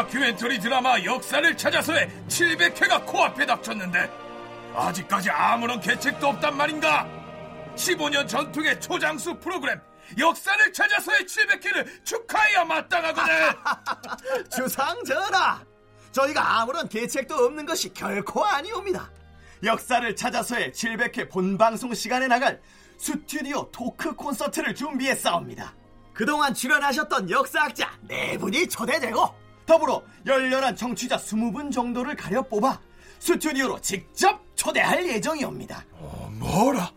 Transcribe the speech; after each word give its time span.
다큐멘터리 0.00 0.58
드라마 0.58 0.98
역사를 1.04 1.56
찾아서의 1.56 2.08
700회가 2.26 3.04
코앞에 3.04 3.44
닥쳤는데 3.44 4.10
아직까지 4.74 5.28
아무런 5.28 5.78
계책도 5.78 6.26
없단 6.26 6.56
말인가? 6.56 7.06
15년 7.76 8.26
전통의 8.26 8.80
초장수 8.80 9.38
프로그램 9.40 9.78
역사를 10.18 10.72
찾아서의 10.72 11.24
700회를 11.26 12.04
축하해야 12.04 12.64
마땅하거든. 12.64 13.34
주상 14.50 15.04
전하, 15.04 15.62
저희가 16.12 16.60
아무런 16.60 16.88
계책도 16.88 17.34
없는 17.34 17.66
것이 17.66 17.92
결코 17.92 18.42
아니옵니다. 18.42 19.10
역사를 19.62 20.16
찾아서의 20.16 20.72
700회 20.72 21.30
본방송 21.30 21.92
시간에 21.92 22.26
나갈 22.26 22.58
스튜디오 22.96 23.70
토크 23.70 24.16
콘서트를 24.16 24.74
준비했사옵니다. 24.74 25.74
그동안 26.14 26.54
출연하셨던 26.54 27.28
역사학자 27.28 27.92
네 28.08 28.38
분이 28.38 28.66
초대되고 28.66 29.39
더불어 29.70 30.02
열렬한 30.26 30.74
청취자 30.74 31.16
20분 31.16 31.70
정도를 31.70 32.16
가려 32.16 32.42
뽑아 32.42 32.80
스튜디오로 33.20 33.80
직접 33.80 34.42
초대할 34.56 35.06
예정이옵니다. 35.06 35.86
어, 35.92 36.28
뭐라? 36.32 36.90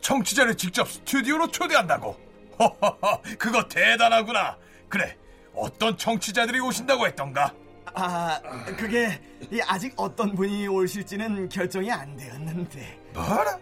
청취자를 0.00 0.56
직접 0.56 0.88
스튜디오로 0.88 1.48
초대한다고? 1.48 2.16
허허허, 2.60 3.22
그거 3.38 3.66
대단하구나. 3.66 4.56
그래, 4.88 5.16
어떤 5.52 5.98
청취자들이 5.98 6.60
오신다고 6.60 7.08
했던가? 7.08 7.52
아, 7.92 8.40
그게 8.78 9.20
아직 9.66 9.92
어떤 9.96 10.36
분이 10.36 10.68
오실지는 10.68 11.48
결정이 11.48 11.90
안 11.90 12.16
되었는데. 12.16 13.00
뭐라? 13.14 13.58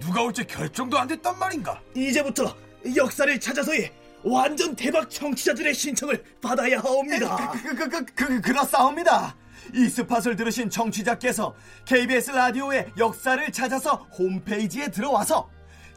누가 0.00 0.22
올지 0.22 0.44
결정도 0.44 0.98
안 0.98 1.06
됐단 1.06 1.38
말인가? 1.38 1.80
이제부터 1.94 2.56
역사를 2.96 3.38
찾아서의 3.38 3.92
완전 4.22 4.74
대박 4.74 5.08
청취자들의 5.08 5.74
신청을 5.74 6.22
받아야 6.40 6.78
하옵니다. 6.80 7.52
그, 7.52 7.74
그, 7.74 7.88
그, 7.88 8.04
그, 8.14 8.40
그렇사옵니다. 8.40 9.36
이 9.74 9.88
스팟을 9.88 10.36
들으신 10.36 10.68
청취자께서 10.68 11.54
KBS 11.84 12.32
라디오의 12.32 12.92
역사를 12.98 13.52
찾아서 13.52 13.94
홈페이지에 14.18 14.88
들어와서 14.88 15.48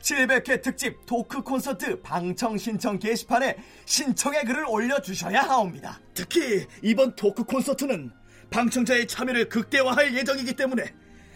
700회 0.02 0.62
특집 0.62 1.06
토크 1.06 1.42
콘서트 1.42 2.02
방청 2.02 2.58
신청 2.58 3.00
게시판에 3.00 3.56
신청의 3.86 4.44
글을 4.46 4.66
올려주셔야 4.68 5.42
하옵니다. 5.42 6.00
특히 6.14 6.68
이번 6.82 7.16
토크 7.16 7.44
콘서트는 7.44 8.12
방청자의 8.50 9.08
참여를 9.08 9.50
극대화할 9.50 10.14
예정이기 10.14 10.54
때문에 10.54 10.94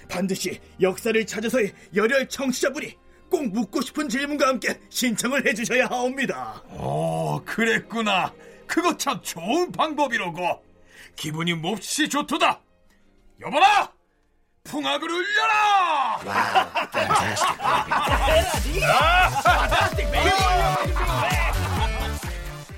반드시 0.10 0.60
역사를 0.82 1.26
찾아서의 1.26 1.74
열혈 1.96 2.28
청취자분이 2.30 2.94
꼭 3.30 3.48
묻고 3.48 3.82
싶은 3.82 4.10
질문과 4.10 4.48
함께 4.48 4.80
신청을 4.90 5.48
해주셔야 5.48 5.88
하옵니다. 5.88 6.62
오, 6.80 7.42
그랬구나. 7.46 8.34
그거 8.66 8.96
참 8.98 9.22
좋은 9.22 9.72
방법이로고. 9.72 10.64
기분이 11.16 11.54
몹시 11.54 12.08
좋도다. 12.10 12.62
여보라! 13.42 13.92
풍악을 14.64 15.10
울려라! 15.10 16.20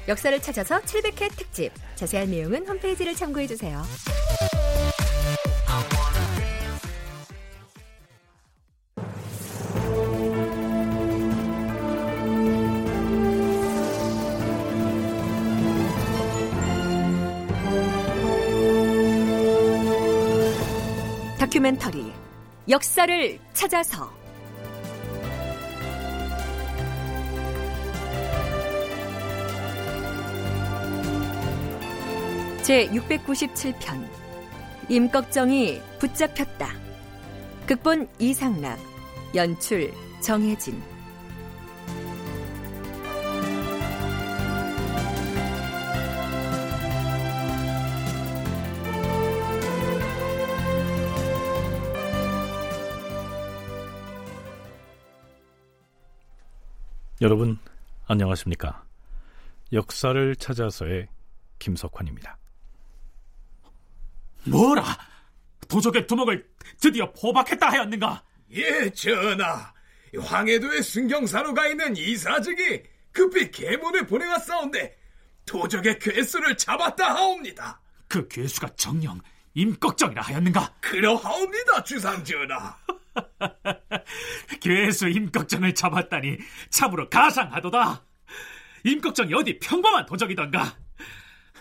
역사를 0.08 0.39
찾아서 0.42 0.80
700회 0.81 1.36
특집. 1.36 1.72
자세한 1.95 2.31
내용은 2.31 2.67
홈페이지를 2.67 3.16
참고해주세요. 3.16 3.83
다큐멘터리 21.70 22.12
역사를 22.68 23.40
찾아서 23.54 24.12
제 32.64 32.88
697편 32.88 34.08
임꺽정이 34.90 35.82
붙잡혔다. 36.00 36.74
극본 37.68 38.08
이상락 38.18 38.80
연출 39.36 39.94
정혜진 40.22 40.82
여러분 57.22 57.60
안녕하십니까? 58.08 58.86
역사를 59.74 60.36
찾아서의 60.38 61.08
김석환입니다. 61.60 62.38
뭐라? 64.46 64.84
도적의 65.68 66.08
두목을 66.08 66.50
드디어 66.80 67.12
포박했다 67.12 67.70
하였는가? 67.70 68.24
예, 68.52 68.90
전하. 68.92 69.74
황해도에 70.18 70.82
순경사로 70.82 71.54
가 71.54 71.68
있는 71.68 71.96
이사직이 71.98 72.84
급히 73.12 73.52
계문을 73.52 74.08
보내왔사온데 74.08 74.98
도적의 75.46 76.00
괴수를 76.00 76.56
잡았다 76.56 77.16
하옵니다. 77.16 77.82
그 78.08 78.28
괴수가 78.30 78.76
정령 78.76 79.20
임꺽정이라 79.56 80.22
하였는가? 80.22 80.74
그러하옵니다, 80.80 81.84
주상 81.84 82.24
전하. 82.24 82.78
괴수 84.61 85.09
임꺽정을 85.09 85.73
잡았다니 85.73 86.37
참으로 86.70 87.09
가상하도다. 87.09 88.05
임꺽정이 88.86 89.33
어디 89.33 89.59
평범한 89.59 90.05
도적이던가? 90.05 90.77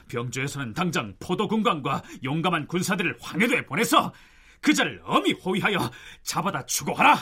병주에서는 0.09 0.73
당장 0.75 1.15
포도군관과 1.21 2.03
용감한 2.25 2.67
군사들을 2.67 3.19
황해도에 3.21 3.67
보내서 3.67 4.13
그자를 4.61 5.01
엄히 5.05 5.33
호위하여 5.33 5.91
잡아다 6.23 6.67
추고하라. 6.67 7.17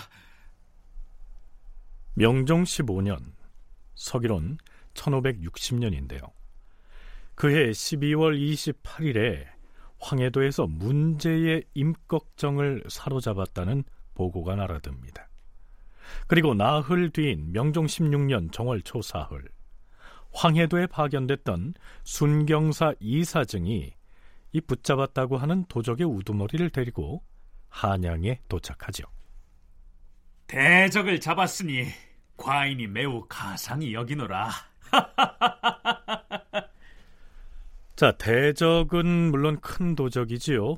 명종 2.15 2.65
15년, 2.65 3.19
서기론 3.95 4.59
1560년인데요. 4.95 6.31
그해 7.35 7.71
12월 7.71 8.39
28일에 8.39 9.45
황해도에서 9.99 10.67
문제의 10.67 11.65
임꺽정을 11.75 12.85
사로잡았다는 12.89 13.85
보고가 14.17 14.57
날아듭니다. 14.57 15.29
그리고 16.27 16.55
나흘 16.55 17.11
뒤인 17.11 17.53
명종 17.53 17.87
16년 17.87 18.51
정월 18.51 18.83
초사흘, 18.83 19.49
황해도에 20.33 20.89
파견됐던 20.89 21.75
순경사 22.03 22.95
이사증이 23.01 23.93
이 24.53 24.61
붙잡았다고 24.61 25.37
하는 25.37 25.65
도적의 25.67 26.07
우두머리를 26.07 26.69
데리고 26.71 27.23
한양에 27.69 28.41
도착하죠. 28.49 29.05
대적을 30.47 31.21
잡았으니 31.21 31.87
과인이 32.37 32.87
매우 32.87 33.25
가상히 33.29 33.93
여기노라. 33.95 34.51
자, 37.97 38.13
대적은 38.13 39.31
물론 39.31 39.59
큰 39.61 39.95
도적이지요. 39.95 40.77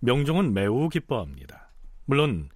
명종은 0.00 0.54
매우 0.54 0.88
기뻐합니다. 0.88 1.70
물론 2.04 2.48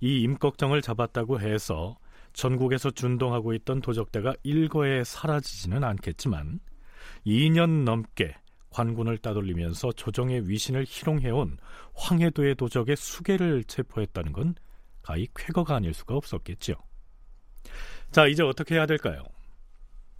이 0.00 0.22
임꺽정을 0.22 0.82
잡았다고 0.82 1.40
해서 1.40 1.96
전국에서 2.32 2.90
준동하고 2.90 3.54
있던 3.54 3.80
도적대가 3.80 4.34
일거에 4.42 5.04
사라지지는 5.04 5.84
않겠지만 5.84 6.60
2년 7.26 7.84
넘게 7.84 8.34
관군을 8.70 9.18
따돌리면서 9.18 9.92
조정의 9.92 10.48
위신을 10.48 10.84
희롱해온 10.88 11.58
황해도의 11.94 12.54
도적의 12.54 12.96
수계를 12.96 13.64
체포했다는 13.64 14.32
건 14.32 14.54
가히 15.02 15.26
쾌거가 15.34 15.76
아닐 15.76 15.92
수가 15.92 16.14
없었겠죠. 16.14 16.74
자, 18.12 18.26
이제 18.26 18.42
어떻게 18.42 18.76
해야 18.76 18.86
될까요? 18.86 19.24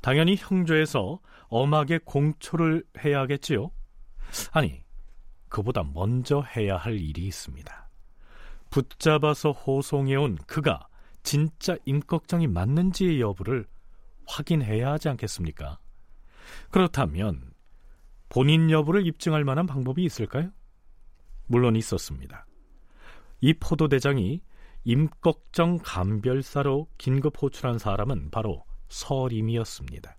당연히 0.03 0.37
형조에서 0.37 1.21
엄하게 1.49 1.99
공초를 2.05 2.85
해야 3.05 3.21
하겠지요. 3.21 3.71
아니, 4.53 4.83
그보다 5.49 5.83
먼저 5.83 6.43
해야 6.57 6.77
할 6.77 6.99
일이 6.99 7.27
있습니다. 7.27 7.90
붙잡아서 8.71 9.53
호송해온 9.53 10.37
그가 10.47 10.89
진짜 11.23 11.77
임꺽정이 11.85 12.47
맞는지의 12.47 13.21
여부를 13.21 13.67
확인해야 14.27 14.93
하지 14.93 15.09
않겠습니까? 15.09 15.79
그렇다면 16.71 17.53
본인 18.29 18.71
여부를 18.71 19.07
입증할 19.07 19.45
만한 19.45 19.67
방법이 19.67 20.05
있을까요? 20.05 20.51
물론 21.47 21.75
있었습니다. 21.77 22.47
이 23.41 23.55
포도대장이 23.55 24.41
임꺽정 24.85 25.79
감별사로 25.83 26.89
긴급 26.97 27.43
호출한 27.43 27.79
사람은 27.79 28.31
바로 28.31 28.65
서림이었습니다. 28.89 30.17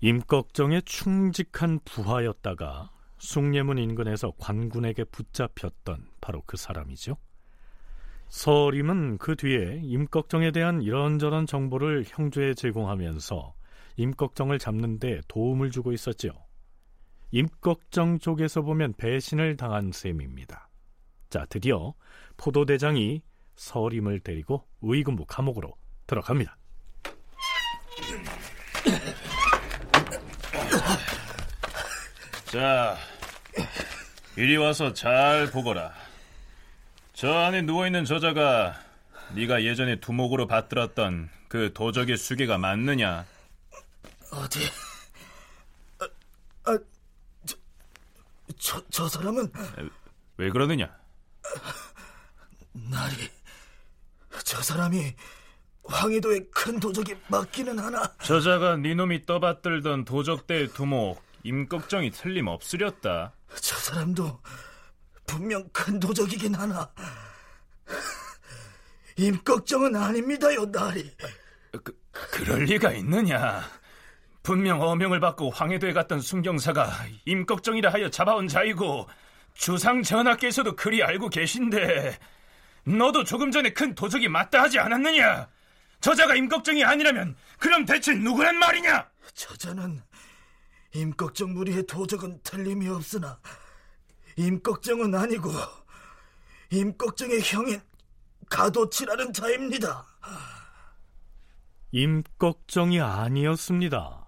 임꺽정의 0.00 0.82
충직한 0.82 1.80
부하였다가 1.84 2.90
숭례문 3.18 3.78
인근에서 3.78 4.32
관군에게 4.38 5.04
붙잡혔던 5.04 6.08
바로 6.20 6.42
그 6.46 6.56
사람이죠. 6.56 7.16
서림은 8.28 9.18
그 9.18 9.36
뒤에 9.36 9.80
임꺽정에 9.82 10.50
대한 10.50 10.82
이런저런 10.82 11.46
정보를 11.46 12.04
형주에 12.06 12.54
제공하면서 12.54 13.54
임꺽정을 13.96 14.58
잡는 14.58 14.98
데 14.98 15.20
도움을 15.28 15.70
주고 15.70 15.92
있었죠. 15.92 16.30
임꺽정 17.30 18.20
쪽에서 18.20 18.62
보면 18.62 18.94
배신을 18.94 19.56
당한 19.56 19.92
셈입니다. 19.92 20.68
자, 21.30 21.44
드디어 21.48 21.94
포도대장이 22.36 23.22
서림을 23.56 24.20
데리고 24.20 24.64
의군부 24.82 25.24
감옥으로 25.26 25.74
들어갑니다. 26.06 26.56
자, 32.46 32.96
이리 34.36 34.56
와서 34.56 34.92
잘 34.92 35.50
보거라. 35.50 36.07
저 37.18 37.32
안에 37.32 37.62
누워있는 37.62 38.04
저자가 38.04 38.80
네가 39.34 39.64
예전에 39.64 39.98
두목으로 39.98 40.46
받들었던 40.46 41.28
그 41.48 41.72
도적의 41.74 42.16
수계가 42.16 42.58
맞느냐? 42.58 43.26
어디? 44.30 44.60
아, 45.98 46.04
아 46.70 46.78
저, 47.44 47.56
저, 48.56 48.84
저 48.90 49.08
사람은 49.08 49.50
왜 50.36 50.48
그러느냐? 50.50 50.96
나리, 52.72 53.28
저 54.44 54.62
사람이 54.62 55.12
황해도의 55.86 56.46
큰 56.52 56.78
도적이 56.78 57.16
맞기는 57.26 57.80
하나. 57.80 58.14
저자가 58.22 58.76
네 58.76 58.94
놈이 58.94 59.26
떠받들던 59.26 60.04
도적대의 60.04 60.68
두목 60.68 61.20
임꺽정이 61.42 62.12
틀림없으렸다. 62.12 63.32
저 63.60 63.74
사람도 63.74 64.40
분명 65.28 65.68
큰 65.72 66.00
도적이긴 66.00 66.54
하나. 66.54 66.90
임꺽정은 69.16 69.94
아닙니다요, 69.94 70.70
나리. 70.72 71.14
그, 71.70 71.96
그럴 72.10 72.64
리가 72.64 72.92
있느냐? 72.92 73.62
분명 74.42 74.80
어명을 74.80 75.20
받고 75.20 75.50
황해도에 75.50 75.92
갔던 75.92 76.20
순경사가 76.20 76.90
임꺽정이라 77.26 77.92
하여 77.92 78.08
잡아온 78.08 78.48
자이고 78.48 79.06
주상 79.52 80.02
전하께서도 80.02 80.74
그리 80.74 81.02
알고 81.02 81.28
계신데 81.28 82.18
너도 82.84 83.24
조금 83.24 83.50
전에 83.50 83.72
큰 83.74 83.94
도적이 83.94 84.28
맞다 84.28 84.62
하지 84.62 84.78
않았느냐? 84.78 85.48
저자가 86.00 86.34
임꺽정이 86.36 86.82
아니라면 86.82 87.36
그럼 87.58 87.84
대체 87.84 88.14
누구란 88.14 88.56
말이냐? 88.58 89.06
저자는 89.34 90.00
임꺽정 90.94 91.52
무리의 91.52 91.86
도적은 91.86 92.40
틀림이 92.42 92.88
없으나 92.88 93.38
임꺽정은 94.38 95.12
아니고 95.16 95.50
임꺽정의 96.70 97.40
형인 97.42 97.80
가도치라는 98.48 99.32
자입니다. 99.32 100.06
임꺽정이 101.90 103.00
아니었습니다. 103.00 104.26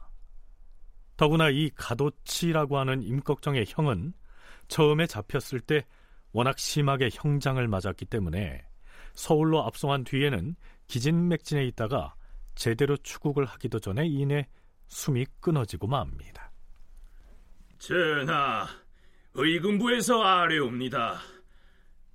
더구나 1.16 1.50
이 1.50 1.70
가도치라고 1.76 2.78
하는 2.78 3.02
임꺽정의 3.02 3.66
형은 3.68 4.12
처음에 4.66 5.06
잡혔을 5.06 5.60
때 5.60 5.86
워낙 6.32 6.58
심하게 6.58 7.08
형장을 7.12 7.66
맞았기 7.68 8.06
때문에 8.06 8.66
서울로 9.12 9.64
압송한 9.64 10.02
뒤에는 10.04 10.56
기진맥진에 10.88 11.64
있다가 11.66 12.14
제대로 12.56 12.96
추국을 12.96 13.44
하기도 13.44 13.78
전에 13.78 14.06
이내 14.06 14.48
숨이 14.88 15.26
끊어지고 15.40 15.86
맙니다. 15.86 16.50
전하, 17.78 18.66
의금부에서 19.34 20.22
아뢰옵니다. 20.22 21.20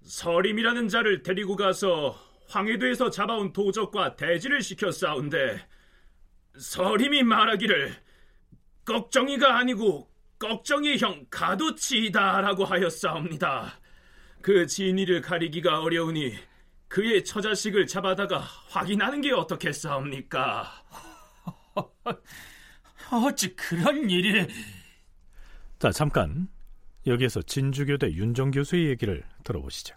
서림이라는 0.03 0.87
자를 0.87 1.23
데리고 1.23 1.55
가서 1.55 2.19
황해도에서 2.47 3.09
잡아온 3.09 3.51
도적과 3.53 4.15
대지를 4.15 4.61
시켜 4.61 4.91
싸운데 4.91 5.65
서림이 6.57 7.23
말하기를 7.23 7.95
걱정이가 8.85 9.57
아니고 9.57 10.09
걱정이 10.37 10.97
형 10.97 11.25
가도치이다라고 11.29 12.65
하였사옵니다. 12.65 13.79
그 14.41 14.67
진위를 14.67 15.21
가리기가 15.21 15.81
어려우니 15.81 16.35
그의 16.87 17.23
처자식을 17.23 17.87
잡아다가 17.87 18.39
확인하는 18.69 19.21
게 19.21 19.31
어떻겠사옵니까? 19.31 20.83
어찌 23.11 23.55
그런 23.55 24.09
일이... 24.09 24.47
자, 25.79 25.91
잠깐 25.91 26.47
여기에서 27.07 27.41
진주교대 27.41 28.13
윤정 28.13 28.51
교수의 28.51 28.87
얘기를 28.87 29.23
들어보시죠. 29.43 29.95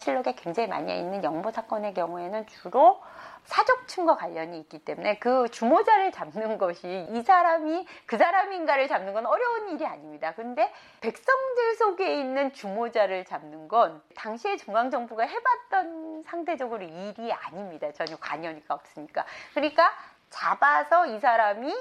실록에 0.00 0.34
굉장히 0.34 0.68
많이 0.68 0.98
있는 0.98 1.22
영모 1.22 1.50
사건의 1.50 1.92
경우에는 1.92 2.46
주로 2.46 3.02
사족층과 3.44 4.16
관련이 4.16 4.58
있기 4.60 4.78
때문에 4.78 5.18
그 5.18 5.48
주모자를 5.50 6.10
잡는 6.10 6.56
것이 6.56 7.06
이 7.10 7.22
사람이 7.22 7.86
그 8.06 8.16
사람인가를 8.16 8.88
잡는 8.88 9.12
건 9.12 9.26
어려운 9.26 9.70
일이 9.70 9.84
아닙니다. 9.84 10.32
근데 10.34 10.72
백성들 11.00 11.74
속에 11.76 12.18
있는 12.18 12.52
주모자를 12.54 13.26
잡는 13.26 13.68
건 13.68 14.02
당시에 14.14 14.56
중앙정부가 14.56 15.24
해봤던 15.24 16.22
상대적으로 16.22 16.82
일이 16.82 17.32
아닙니다. 17.32 17.92
전혀 17.92 18.16
관여니까 18.16 18.74
없으니까. 18.74 19.26
그러니까 19.52 19.92
잡아서 20.30 21.06
이 21.06 21.20
사람이 21.20 21.74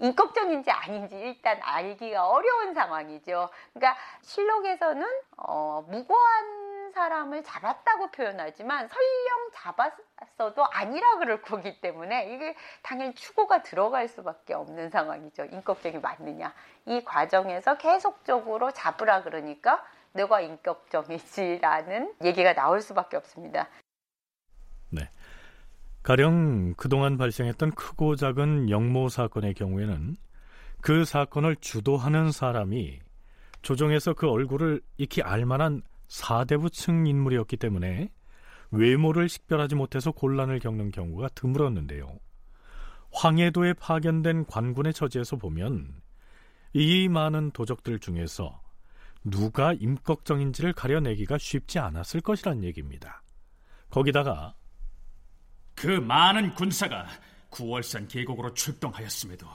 인격적인지 0.00 0.70
아닌지 0.70 1.16
일단 1.16 1.58
알기가 1.62 2.28
어려운 2.28 2.74
상황이죠. 2.74 3.48
그러니까 3.72 4.00
실록에서는 4.22 5.06
어, 5.38 5.84
무고한 5.88 6.92
사람을 6.92 7.44
잡았다고 7.44 8.10
표현하지만 8.10 8.88
설령 8.88 9.50
잡았어도 9.52 10.64
아니라 10.64 11.18
그럴 11.18 11.42
거기 11.42 11.80
때문에 11.80 12.32
이게 12.32 12.56
당연히 12.82 13.14
추고가 13.14 13.62
들어갈 13.62 14.08
수밖에 14.08 14.54
없는 14.54 14.90
상황이죠. 14.90 15.44
인격적이 15.44 15.98
맞느냐. 15.98 16.54
이 16.86 17.04
과정에서 17.04 17.76
계속적으로 17.76 18.72
잡으라 18.72 19.22
그러니까 19.22 19.84
내가 20.12 20.40
인격적이지라는 20.40 22.14
얘기가 22.22 22.54
나올 22.54 22.80
수밖에 22.80 23.18
없습니다. 23.18 23.68
네. 26.06 26.12
가령 26.12 26.74
그동안 26.76 27.18
발생했던 27.18 27.72
크고 27.72 28.14
작은 28.14 28.70
영모 28.70 29.08
사건의 29.08 29.54
경우에는 29.54 30.16
그 30.80 31.04
사건을 31.04 31.56
주도하는 31.56 32.30
사람이 32.30 33.00
조정에서 33.62 34.14
그 34.14 34.28
얼굴을 34.28 34.80
익히 34.98 35.22
알만한 35.22 35.82
사대부층 36.06 37.08
인물이었기 37.08 37.56
때문에 37.56 38.08
외모를 38.70 39.28
식별하지 39.28 39.74
못해서 39.74 40.12
곤란을 40.12 40.60
겪는 40.60 40.92
경우가 40.92 41.28
드물었는데요. 41.34 42.20
황해도에 43.10 43.72
파견된 43.72 44.46
관군의 44.46 44.92
처지에서 44.92 45.36
보면 45.36 45.92
이 46.72 47.08
많은 47.08 47.50
도적들 47.50 47.98
중에서 47.98 48.62
누가 49.24 49.72
임꺽정인지를 49.72 50.72
가려내기가 50.72 51.36
쉽지 51.36 51.80
않았을 51.80 52.20
것이란 52.20 52.62
얘기입니다. 52.62 53.22
거기다가 53.90 54.54
그 55.76 55.86
많은 55.86 56.54
군사가 56.54 57.06
9월산 57.50 58.08
계곡으로 58.08 58.54
출동하였음에도 58.54 59.46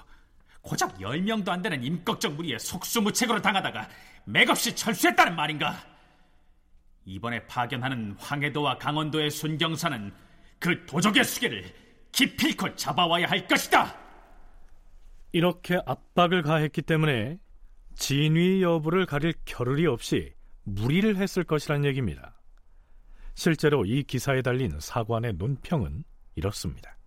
고작 0.62 0.98
10명도 1.00 1.50
안 1.50 1.62
되는 1.62 1.84
임꺽정 1.84 2.38
무리에 2.38 2.58
속수무책으로 2.60 3.42
당하다가 3.42 3.90
맥없이 4.26 4.76
철수했다는 4.76 5.36
말인가? 5.36 5.76
이번에 7.06 7.46
파견하는 7.48 8.16
황해도와 8.20 8.78
강원도의 8.78 9.32
순경사는 9.32 10.14
그 10.60 10.86
도적의 10.86 11.24
수계를 11.24 11.74
기필코 12.12 12.76
잡아와야 12.76 13.28
할 13.28 13.48
것이다. 13.48 13.98
이렇게 15.32 15.80
압박을 15.86 16.44
가했기 16.44 16.84
때문에 16.84 17.40
진위 17.96 18.62
여부를 18.62 19.08
가릴 19.08 19.34
겨를이 19.46 19.88
없이 19.88 20.34
무리를 20.64 21.16
했을 21.18 21.44
것이란 21.44 21.84
얘기입니다. 21.86 22.40
실제로 23.34 23.86
이 23.86 24.04
기사에 24.04 24.44
달린 24.44 24.78
사관의 24.80 25.34
논평은 25.34 26.04
이렇습니다. 26.36 26.98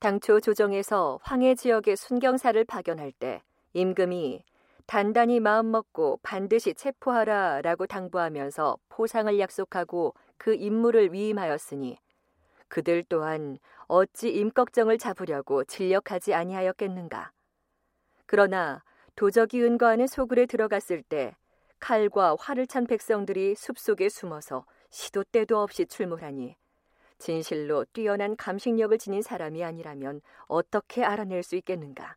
당초 0.00 0.40
조정에서 0.40 1.18
황해 1.22 1.54
지역의 1.54 1.96
순경사를 1.96 2.62
파견할 2.64 3.12
때 3.12 3.42
임금이 3.72 4.44
단단히 4.86 5.40
마음먹고 5.40 6.20
반드시 6.22 6.74
체포하라 6.74 7.62
라고 7.62 7.86
당부하면서 7.86 8.78
포상을 8.90 9.38
약속하고 9.38 10.14
그 10.36 10.54
임무를 10.54 11.12
위임하였으니 11.12 11.98
그들 12.68 13.04
또한 13.08 13.58
어찌 13.86 14.30
임꺽정을 14.30 14.98
잡으려고 14.98 15.64
진력하지 15.64 16.34
아니하였겠는가. 16.34 17.32
그러나 18.26 18.82
도적이 19.16 19.62
은거하는 19.62 20.06
소굴에 20.06 20.46
들어갔을 20.46 21.02
때 21.02 21.36
칼과 21.78 22.36
활을 22.38 22.66
찬 22.66 22.86
백성들이 22.86 23.54
숲속에 23.54 24.08
숨어서 24.08 24.66
시도 24.90 25.24
때도 25.24 25.58
없이 25.60 25.86
출몰하니 25.86 26.56
진실로 27.24 27.86
뛰어난 27.94 28.36
감식력을 28.36 28.98
지닌 28.98 29.22
사람이 29.22 29.64
아니라면 29.64 30.20
어떻게 30.46 31.02
알아낼 31.02 31.42
수 31.42 31.56
있겠는가? 31.56 32.16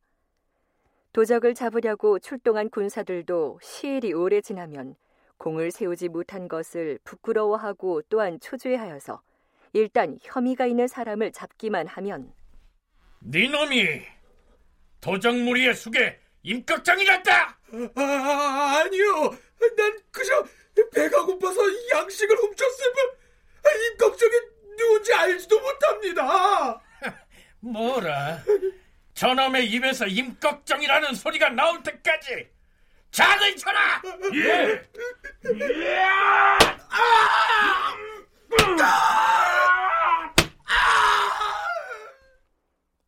도적을 1.14 1.54
잡으려고 1.54 2.20
출동한 2.20 2.70
군사들도 2.70 3.60
시일이 3.64 4.12
오래 4.12 4.42
지나면 4.42 4.98
공을 5.38 5.72
세우지 5.72 6.10
못한 6.10 6.50
것을 6.50 7.00
부끄러워하고 7.06 8.02
또한 8.10 8.38
초조해하여서 8.42 9.22
일단 9.72 10.18
혐의가 10.22 10.66
있는 10.66 10.90
사람을 10.90 11.32
잡기만 11.32 11.88
하면 11.88 12.34
네 13.22 13.48
놈이 13.48 14.02
도적무리의 15.00 15.74
숙에 15.74 16.20
임꺽정이었다! 16.44 17.60
아, 17.96 18.82
아니요. 18.84 19.30
난 19.78 20.00
그저 20.12 20.44
배가 20.94 21.24
고파서 21.24 21.62
양식을 21.94 22.36
훔쳤을 22.36 22.94
뿐 22.94 23.18
임꺽정이 23.94 24.57
누군지 24.78 25.14
알지도 25.14 25.60
못합니다. 25.60 26.82
뭐라? 27.60 28.40
저놈의 29.14 29.68
입에서 29.72 30.06
임꺽정이라는 30.06 31.16
소리가 31.16 31.50
나올 31.50 31.82
때까지 31.84 32.50
작을 33.12 33.56
쳐라! 33.56 34.02
예! 34.36 34.84
예! 35.60 36.04
아! 36.04 36.58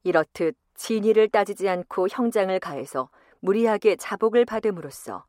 이렇듯 0.04 0.56
진위를 0.76 1.30
따지지 1.30 1.70
않고 1.70 2.08
형장을 2.10 2.58
가해서 2.60 3.10
무리하게 3.42 3.98
자복을 3.98 4.46
받음으로써 4.46 5.26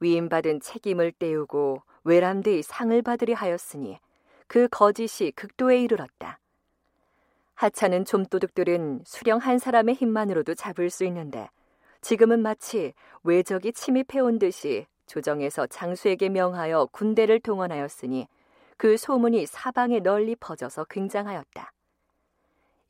위임받은 0.00 0.60
책임을 0.60 1.12
떼우고 1.12 1.82
외람되이 2.04 2.62
상을 2.62 3.00
받으려 3.02 3.34
하였으니 3.34 3.98
그 4.46 4.68
거짓이 4.68 5.32
극도에 5.32 5.80
이르렀다. 5.80 6.38
하찮은 7.54 8.04
좀도둑들은 8.04 9.02
수령 9.04 9.38
한 9.38 9.58
사람의 9.58 9.94
힘만으로도 9.94 10.54
잡을 10.54 10.90
수 10.90 11.04
있는데 11.04 11.48
지금은 12.00 12.40
마치 12.40 12.92
외적이 13.22 13.72
침입해온 13.72 14.38
듯이 14.38 14.86
조정에서 15.06 15.66
장수에게 15.66 16.28
명하여 16.28 16.86
군대를 16.92 17.40
동원하였으니 17.40 18.26
그 18.76 18.96
소문이 18.96 19.46
사방에 19.46 20.00
널리 20.00 20.34
퍼져서 20.36 20.84
굉장하였다. 20.84 21.72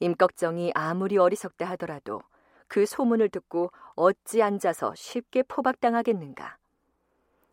임꺽정이 0.00 0.72
아무리 0.74 1.18
어리석다 1.18 1.66
하더라도 1.70 2.22
그 2.66 2.86
소문을 2.86 3.28
듣고 3.28 3.70
어찌 3.94 4.42
앉아서 4.42 4.94
쉽게 4.96 5.42
포박당하겠는가. 5.44 6.56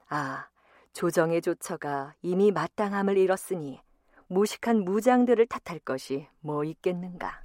아, 0.10 0.48
조정의 0.93 1.41
조처가 1.41 2.15
이미 2.22 2.51
마땅함을 2.51 3.17
잃었으니 3.17 3.81
무식한 4.32 4.86
무장들을 4.86 5.46
탓할 5.48 5.80
것이 5.80 6.26
뭐 6.40 6.64
있겠는가. 6.64 7.42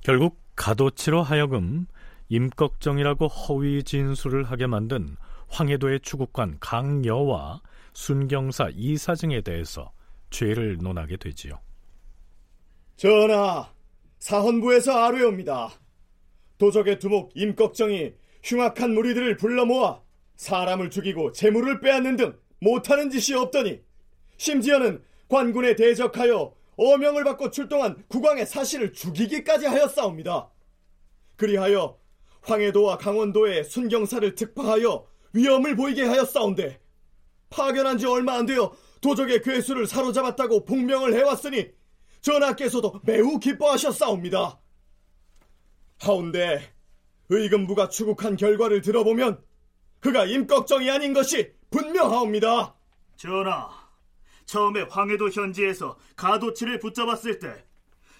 결국 0.00 0.38
가도치로 0.54 1.24
하여금 1.24 1.86
임꺽정이라고 2.28 3.26
허위 3.26 3.82
진술을 3.82 4.44
하게 4.44 4.68
만든 4.68 5.16
황해도의 5.48 6.00
추국관 6.00 6.58
강여와 6.60 7.60
순경사 7.92 8.70
이사증에 8.72 9.40
대해서 9.40 9.90
죄를 10.30 10.78
논하게 10.80 11.16
되지요. 11.16 11.58
전하, 12.94 13.68
사헌부에서 14.20 14.92
아뢰옵니다. 14.92 15.70
도적의 16.58 17.00
두목 17.00 17.32
임꺽정이 17.34 18.14
흉악한 18.44 18.94
무리들을 18.94 19.36
불러 19.38 19.64
모아 19.64 20.00
사람을 20.36 20.90
죽이고 20.90 21.32
재물을 21.32 21.80
빼앗는 21.80 22.16
등 22.16 22.38
못하는 22.60 23.10
짓이 23.10 23.36
없더니 23.36 23.82
심지어는 24.36 25.02
관군에 25.28 25.76
대적하여 25.76 26.54
어명을 26.76 27.24
받고 27.24 27.50
출동한 27.50 28.04
국왕의 28.08 28.46
사실을 28.46 28.92
죽이기까지 28.92 29.66
하였사옵니다. 29.66 30.50
그리하여 31.36 31.98
황해도와 32.42 32.98
강원도에 32.98 33.62
순경사를 33.64 34.34
특파하여 34.34 35.06
위험을 35.32 35.76
보이게 35.76 36.04
하였사온데 36.04 36.80
파견한 37.50 37.98
지 37.98 38.06
얼마 38.06 38.34
안 38.34 38.46
되어 38.46 38.72
도적의 39.00 39.42
괴수를 39.42 39.86
사로잡았다고 39.86 40.64
복명을 40.64 41.14
해왔으니 41.14 41.70
전하께서도 42.20 43.00
매우 43.04 43.38
기뻐하셨사옵니다. 43.38 44.58
하운데 46.00 46.60
의금부가 47.28 47.88
추국한 47.88 48.36
결과를 48.36 48.80
들어보면 48.80 49.42
그가 50.00 50.24
임꺽정이 50.24 50.90
아닌 50.90 51.12
것이 51.12 51.52
분명하옵니다. 51.70 52.74
전하, 53.16 53.85
처음에 54.46 54.82
황해도 54.82 55.28
현지에서 55.30 55.98
가도치를 56.16 56.78
붙잡았을 56.78 57.38
때 57.38 57.64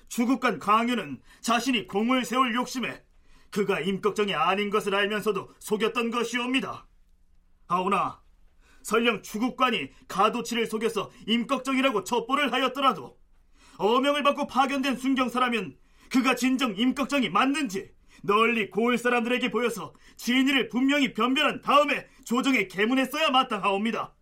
주국간 0.09 0.59
강유는 0.59 1.21
자신이 1.40 1.87
공을 1.87 2.25
세울 2.25 2.54
욕심에 2.54 3.02
그가 3.50 3.80
임꺽정이 3.80 4.35
아닌 4.35 4.71
것을 4.71 4.95
알면서도 4.95 5.54
속였던 5.59 6.11
것이옵니다. 6.11 6.87
하오나 7.68 8.21
설령 8.83 9.23
주국관이 9.23 9.90
가도치를 10.06 10.66
속여서 10.66 11.11
임꺽정이라고 11.26 12.04
첩보를 12.04 12.52
하였더라도 12.52 13.18
어명을 13.78 14.23
받고 14.23 14.47
파견된 14.47 14.97
순경사라면 14.97 15.76
그가 16.11 16.35
진정 16.35 16.76
임꺽정이 16.76 17.30
맞는지 17.30 17.90
널리 18.23 18.71
고을 18.71 18.99
사람들에게 18.99 19.50
보여서 19.50 19.92
진위를 20.16 20.68
분명히 20.68 21.12
변별한 21.14 21.62
다음에 21.62 22.06
조정에 22.25 22.68
개문했어야 22.68 23.30
마땅하옵니다. 23.30 24.16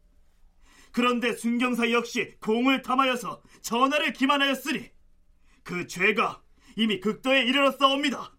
그런데 0.95 1.33
순경사 1.33 1.91
역시 1.91 2.37
공을 2.41 2.83
탐하여서 2.83 3.43
전하를 3.63 4.13
기만하였으니 4.13 4.91
그 5.65 5.89
죄가 5.89 6.41
이미 6.77 7.01
극도에 7.01 7.43
이르렀사옵니다. 7.43 8.33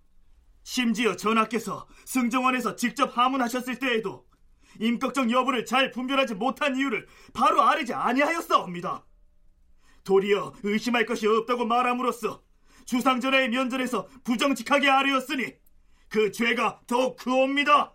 심지어 0.64 1.18
전하께서 1.18 1.86
승정원에서 2.06 2.78
직접 2.78 3.18
하문하셨을 3.18 3.78
때에도 3.78 4.26
임꺽정 4.80 5.32
여부를 5.32 5.66
잘 5.66 5.92
분별하지 5.92 6.36
못한 6.36 6.78
이유를 6.78 7.08
바로 7.34 7.62
아뢰지 7.62 7.94
아니하였사옵니다. 7.94 9.06
도리어 10.06 10.54
의심할 10.64 11.06
것이 11.06 11.28
없다고 11.28 11.66
말함으로써 11.66 12.42
주상전하의 12.86 13.50
면전에서 13.50 14.08
부정직하게 14.24 14.90
아뢰었으니 14.90 15.56
그 16.08 16.32
죄가 16.32 16.84
더욱 16.88 17.18
크옵니다. 17.18 17.94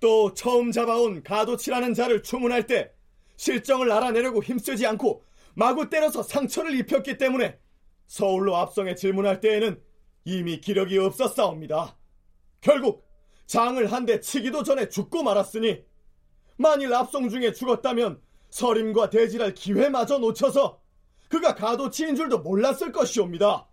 또 0.00 0.34
처음 0.34 0.72
잡아온 0.72 1.22
가도치라는 1.22 1.94
자를 1.94 2.24
추문할 2.24 2.66
때 2.66 2.92
실정을 3.40 3.90
알아내려고 3.90 4.42
힘쓰지 4.42 4.86
않고 4.86 5.24
마구 5.54 5.88
때려서 5.88 6.22
상처를 6.22 6.78
입혔기 6.78 7.16
때문에 7.16 7.58
서울로 8.06 8.54
압성에 8.56 8.94
질문할 8.94 9.40
때에는 9.40 9.82
이미 10.26 10.60
기력이 10.60 10.98
없었사옵니다. 10.98 11.96
결국 12.60 13.08
장을 13.46 13.90
한 13.90 14.04
대 14.04 14.20
치기도 14.20 14.62
전에 14.62 14.90
죽고 14.90 15.22
말았으니 15.22 15.82
만일 16.58 16.92
압송 16.92 17.30
중에 17.30 17.54
죽었다면 17.54 18.20
서림과 18.50 19.08
대질할 19.08 19.54
기회마저 19.54 20.18
놓쳐서 20.18 20.78
그가 21.30 21.54
가도치인 21.54 22.16
줄도 22.16 22.40
몰랐을 22.40 22.92
것이옵니다. 22.92 23.66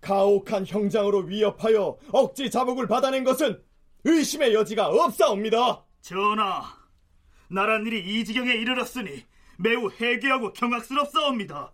가혹한 0.00 0.64
형장으로 0.64 1.20
위협하여 1.20 1.98
억지 2.10 2.50
자복을 2.50 2.86
받아낸 2.86 3.22
것은 3.22 3.62
의심의 4.04 4.54
여지가 4.54 4.88
없사옵니다. 4.88 5.84
전하, 6.00 6.83
나란 7.48 7.86
일이 7.86 8.00
이 8.00 8.24
지경에 8.24 8.52
이르렀으니 8.52 9.24
매우 9.58 9.90
해괴하고 9.90 10.52
경악스럽사옵니다. 10.52 11.72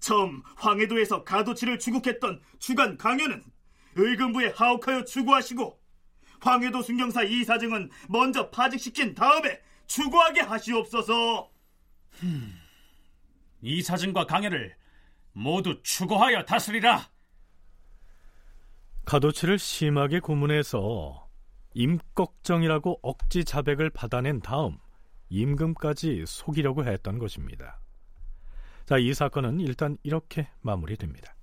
처음 0.00 0.42
황해도에서 0.56 1.24
가도치를 1.24 1.78
추국했던 1.78 2.40
주간 2.58 2.96
강연은 2.96 3.42
의금부에 3.96 4.52
하옥하여 4.54 5.04
추구하시고 5.04 5.78
황해도 6.40 6.82
순경사 6.82 7.24
이사증은 7.24 7.90
먼저 8.08 8.48
파직시킨 8.50 9.14
다음에 9.14 9.60
추구하게 9.86 10.42
하시옵소서. 10.42 11.50
이사증과 13.60 14.26
강연을 14.26 14.76
모두 15.32 15.80
추구하여 15.82 16.44
다스리라. 16.44 17.10
가도치를 19.04 19.58
심하게 19.58 20.20
고문해서 20.20 21.27
임꺽정이라고 21.74 23.00
억지 23.02 23.44
자백을 23.44 23.90
받아낸 23.90 24.40
다음 24.40 24.78
임금까지 25.28 26.24
속이려고 26.26 26.84
했던 26.84 27.18
것입니다. 27.18 27.80
자, 28.86 28.96
이 28.96 29.12
사건은 29.12 29.60
일단 29.60 29.98
이렇게 30.02 30.48
마무리됩니다. 30.62 31.34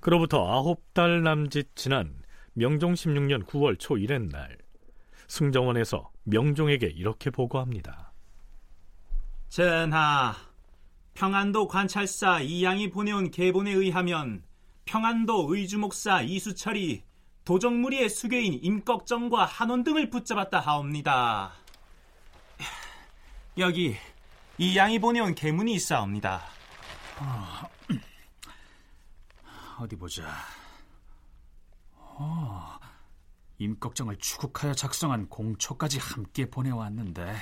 그로부터 0.00 0.50
아홉 0.50 0.94
달 0.94 1.22
남짓 1.22 1.76
지난 1.76 2.22
명종 2.54 2.94
16년 2.94 3.44
9월 3.44 3.78
초 3.78 3.94
1의 3.94 4.30
날 4.30 4.56
승정원에서 5.28 6.10
명종에게 6.24 6.86
이렇게 6.86 7.30
보고합니다. 7.30 8.07
전하, 9.48 10.36
평안도 11.14 11.68
관찰사 11.68 12.40
이양이 12.40 12.90
보내온 12.90 13.30
계본에 13.30 13.72
의하면 13.72 14.42
평안도 14.84 15.54
의주목사 15.54 16.22
이수철이 16.22 17.02
도적무리의 17.44 18.10
수괴인 18.10 18.60
임꺽정과 18.62 19.46
한원 19.46 19.84
등을 19.84 20.10
붙잡았다 20.10 20.60
하옵니다. 20.60 21.52
여기 23.56 23.96
이 24.58 24.76
양이 24.76 24.98
보내온 24.98 25.34
계문이 25.34 25.72
있사옵니다. 25.74 26.42
어, 27.20 27.68
어디 29.80 29.96
보자. 29.96 30.24
어, 31.96 32.78
임꺽정을 33.58 34.18
추국하여 34.18 34.74
작성한 34.74 35.28
공초까지 35.28 35.98
함께 35.98 36.48
보내왔는데 36.50 37.34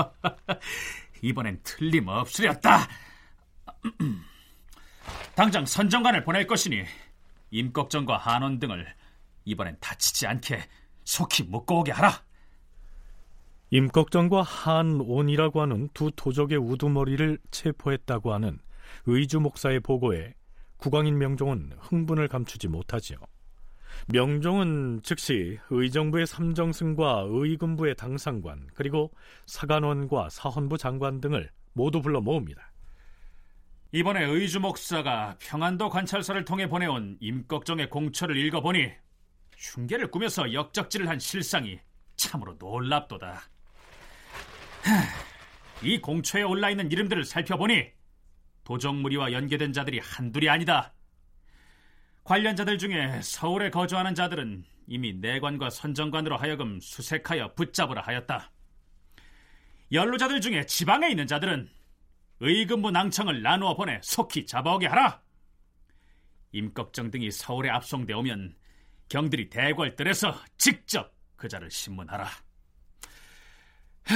이제 0.00 1.20
이번엔 1.28 1.60
틀림없으렸다. 1.62 2.88
당장 5.34 5.64
선정관을 5.64 6.24
보낼 6.24 6.46
것이니 6.46 6.84
임꺽정과 7.50 8.16
한원 8.16 8.58
등을 8.58 8.86
이번엔 9.44 9.76
다치지 9.80 10.26
않게 10.26 10.60
속히 11.04 11.44
묶어 11.44 11.76
오게 11.76 11.92
하라. 11.92 12.22
임꺽정과 13.70 14.42
한온이라고 14.42 15.62
하는 15.62 15.88
두 15.94 16.10
도적의 16.14 16.58
우두머리를 16.58 17.38
체포했다고 17.50 18.32
하는 18.32 18.58
의주 19.06 19.40
목사의 19.40 19.80
보고에 19.80 20.34
국왕인 20.76 21.18
명종은 21.18 21.74
흥분을 21.78 22.28
감추지 22.28 22.68
못하지요. 22.68 23.18
명종은 24.08 25.00
즉시 25.02 25.58
의정부의 25.70 26.26
삼정승과 26.26 27.26
의금부의 27.28 27.96
당상관 27.96 28.68
그리고 28.74 29.12
사관원과 29.46 30.28
사헌부 30.30 30.78
장관 30.78 31.20
등을 31.20 31.50
모두 31.72 32.00
불러 32.00 32.20
모읍니다. 32.20 32.70
이번에 33.92 34.24
의주 34.24 34.60
목사가 34.60 35.36
평안도 35.40 35.88
관찰사를 35.88 36.44
통해 36.44 36.68
보내온 36.68 37.16
임꺽정의 37.20 37.90
공처를 37.90 38.36
읽어보니 38.36 38.90
흉계를 39.56 40.10
꾸며서 40.10 40.52
역적질을 40.52 41.08
한 41.08 41.18
실상이 41.18 41.78
참으로 42.16 42.54
놀랍도다. 42.58 43.42
이 45.82 46.00
공초에 46.00 46.42
올라 46.42 46.70
있는 46.70 46.90
이름들을 46.90 47.24
살펴보니 47.24 47.90
도적무리와 48.64 49.32
연계된 49.32 49.72
자들이 49.72 49.98
한둘이 49.98 50.48
아니다. 50.48 50.92
관련자들 52.30 52.78
중에 52.78 53.20
서울에 53.22 53.70
거주하는 53.70 54.14
자들은 54.14 54.64
이미 54.86 55.12
내관과 55.14 55.68
선정관으로 55.68 56.36
하여금 56.36 56.78
수색하여 56.78 57.54
붙잡으라 57.54 58.02
하였다. 58.02 58.52
연로자들 59.90 60.40
중에 60.40 60.64
지방에 60.64 61.08
있는 61.08 61.26
자들은 61.26 61.68
의금부 62.38 62.92
낭청을 62.92 63.42
나누어 63.42 63.74
보내 63.74 63.98
속히 64.04 64.46
잡아오게 64.46 64.86
하라. 64.86 65.20
임꺽정 66.52 67.10
등이 67.10 67.32
서울에 67.32 67.68
압송되어 67.68 68.18
오면 68.18 68.54
경들이 69.08 69.50
대궐들에서 69.50 70.32
직접 70.56 71.12
그 71.34 71.48
자를 71.48 71.68
신문하라. 71.68 72.26
하, 74.04 74.14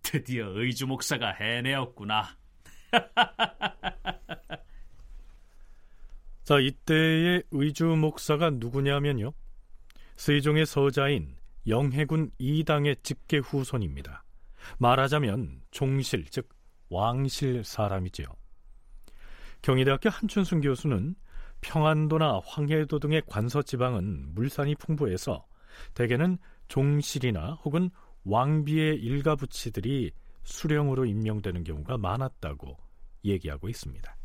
드디어 0.00 0.48
의주 0.54 0.86
목사가 0.86 1.32
해내었구나. 1.32 2.38
자, 6.44 6.58
이때의 6.58 7.44
의주 7.52 7.84
목사가 7.84 8.50
누구냐면요. 8.50 9.32
세종의 10.16 10.66
서자인 10.66 11.36
영해군 11.68 12.32
이당의 12.38 12.96
직계 13.04 13.38
후손입니다. 13.38 14.24
말하자면 14.78 15.62
종실, 15.70 16.24
즉 16.26 16.48
왕실 16.88 17.62
사람이지요. 17.64 18.26
경희대학교 19.62 20.10
한춘순 20.10 20.60
교수는 20.60 21.14
평안도나 21.60 22.40
황해도 22.44 22.98
등의 22.98 23.22
관서 23.26 23.62
지방은 23.62 24.34
물산이 24.34 24.74
풍부해서 24.74 25.46
대개는 25.94 26.38
종실이나 26.66 27.54
혹은 27.64 27.88
왕비의 28.24 28.96
일가 28.96 29.36
부치들이 29.36 30.10
수령으로 30.42 31.04
임명되는 31.04 31.62
경우가 31.62 31.98
많았다고 31.98 32.76
얘기하고 33.24 33.68
있습니다. 33.68 34.16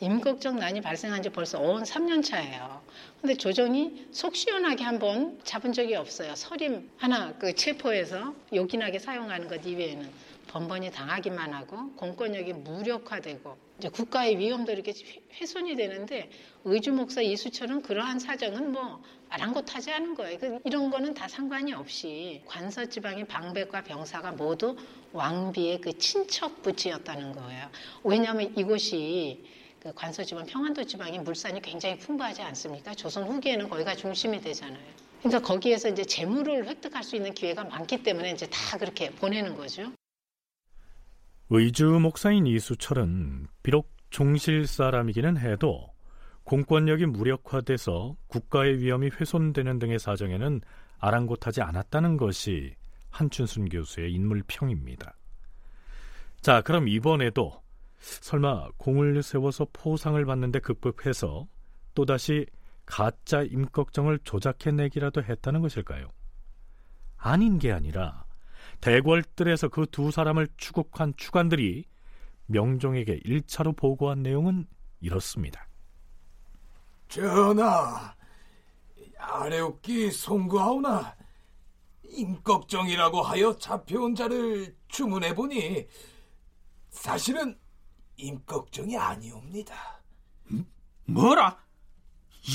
임꺽정 0.00 0.56
난이 0.56 0.82
발생한 0.82 1.22
지 1.22 1.30
벌써 1.30 1.58
온 1.58 1.82
3년 1.82 2.22
차예요. 2.22 2.82
근데 3.20 3.34
조정이 3.34 4.06
속 4.10 4.36
시원하게 4.36 4.84
한번 4.84 5.38
잡은 5.42 5.72
적이 5.72 5.96
없어요. 5.96 6.34
서림 6.34 6.90
하나 6.96 7.32
그 7.38 7.54
체포해서 7.54 8.34
요긴하게 8.52 8.98
사용하는 8.98 9.48
것 9.48 9.66
이외에는 9.66 10.08
번번이 10.48 10.90
당하기만 10.90 11.52
하고 11.52 11.90
공권력이 11.96 12.52
무력화되고 12.52 13.56
이제 13.78 13.88
국가의 13.88 14.38
위험도 14.38 14.72
이렇게 14.72 14.94
훼손이 15.40 15.76
되는데 15.76 16.30
의주 16.64 16.92
목사 16.92 17.20
이수철은 17.20 17.82
그러한 17.82 18.18
사정은 18.18 18.72
뭐 18.72 19.02
아랑곳하지 19.28 19.90
않은 19.92 20.14
거예요. 20.14 20.38
그 20.38 20.58
이런 20.64 20.90
거는 20.90 21.14
다 21.14 21.26
상관이 21.26 21.72
없이 21.72 22.42
관서 22.46 22.86
지방의 22.86 23.26
방백과 23.26 23.82
병사가 23.82 24.32
모두 24.32 24.76
왕비의 25.12 25.80
그 25.80 25.98
친척 25.98 26.62
부지였다는 26.62 27.32
거예요. 27.32 27.68
왜냐하면 28.04 28.56
이곳이 28.56 29.42
그 29.80 29.92
관서 29.94 30.24
지방 30.24 30.46
평안도 30.46 30.84
지방이 30.84 31.18
물산이 31.18 31.60
굉장히 31.62 31.98
풍부하지 31.98 32.42
않습니까? 32.42 32.94
조선 32.94 33.24
후기에는 33.24 33.68
거기가 33.68 33.94
중심이 33.94 34.40
되잖아요. 34.40 34.82
그러니까 35.20 35.40
거기에서 35.46 35.88
이제 35.88 36.04
재물을 36.04 36.66
획득할 36.66 37.02
수 37.02 37.16
있는 37.16 37.34
기회가 37.34 37.64
많기 37.64 38.02
때문에 38.02 38.32
이제 38.32 38.48
다 38.50 38.78
그렇게 38.78 39.10
보내는 39.10 39.56
거죠. 39.56 39.92
의주 41.50 41.86
목사인 41.86 42.46
이수철은 42.46 43.46
비록 43.62 43.90
종실 44.10 44.66
사람이기는 44.66 45.38
해도 45.38 45.92
공권력이 46.44 47.06
무력화돼서 47.06 48.16
국가의 48.28 48.78
위험이 48.78 49.10
훼손되는 49.10 49.78
등의 49.78 49.98
사정에는 49.98 50.60
아랑곳하지 50.98 51.62
않았다는 51.62 52.16
것이 52.16 52.74
한춘순 53.10 53.68
교수의 53.68 54.12
인물평입니다. 54.12 55.16
자, 56.40 56.60
그럼 56.62 56.86
이번에도 56.88 57.60
설마 57.98 58.70
공을 58.76 59.22
세워서 59.22 59.68
포상을 59.72 60.22
받는데 60.24 60.60
급급해서 60.60 61.46
또다시 61.94 62.46
가짜 62.84 63.42
임꺽정을 63.42 64.20
조작해내기라도 64.20 65.22
했다는 65.22 65.60
것일까요? 65.62 66.10
아닌 67.16 67.58
게 67.58 67.72
아니라 67.72 68.24
대궐들에서 68.80 69.68
그 69.68 69.86
두 69.86 70.10
사람을 70.10 70.48
추국한 70.56 71.14
추관들이 71.16 71.84
명종에게 72.46 73.20
1차로 73.20 73.76
보고한 73.76 74.22
내용은 74.22 74.66
이렇습니다. 75.00 75.66
전하, 77.08 78.14
아래옵기 79.18 80.10
송구하오나 80.10 81.16
임꺽정이라고 82.04 83.22
하여 83.22 83.56
잡혀온 83.56 84.14
자를 84.14 84.76
주문해보니 84.88 85.86
사실은 86.90 87.58
임꺽정이 88.16 88.96
아니옵니다. 88.96 90.00
뭐라? 91.06 91.58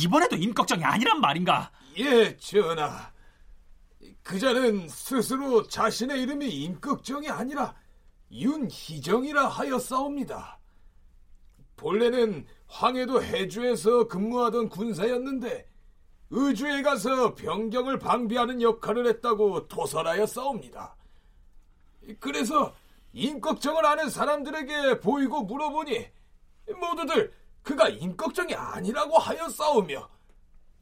이번에도 0.04 0.36
임꺽정이 0.36 0.84
아니란 0.84 1.21
말인가? 1.21 1.71
예, 1.97 2.36
전하. 2.38 3.12
그 4.24 4.39
자는 4.39 4.88
스스로 4.88 5.67
자신의 5.67 6.21
이름이 6.21 6.47
임꺽정이 6.47 7.30
아니라 7.30 7.76
윤희정이라 8.32 9.47
하였사옵니다. 9.47 10.60
본래는 11.76 12.45
황해도 12.67 13.24
해주에서 13.24 14.08
근무하던 14.08 14.69
군사였는데 14.69 15.67
의주에 16.30 16.82
가서 16.82 17.36
병경을 17.36 18.00
방비하는 18.00 18.62
역할을 18.62 19.08
했다고 19.08 19.67
도설하였사옵니다. 19.67 20.95
그래서 22.19 22.74
임꺽정을 23.13 23.86
아는 23.86 24.10
사람들에게 24.10 25.00
보이고 25.00 25.43
물어보니 25.43 26.08
모두들 26.80 27.34
그가 27.62 27.89
임꺽정이 27.89 28.56
아니라고 28.56 29.17
하였사오며 29.17 30.10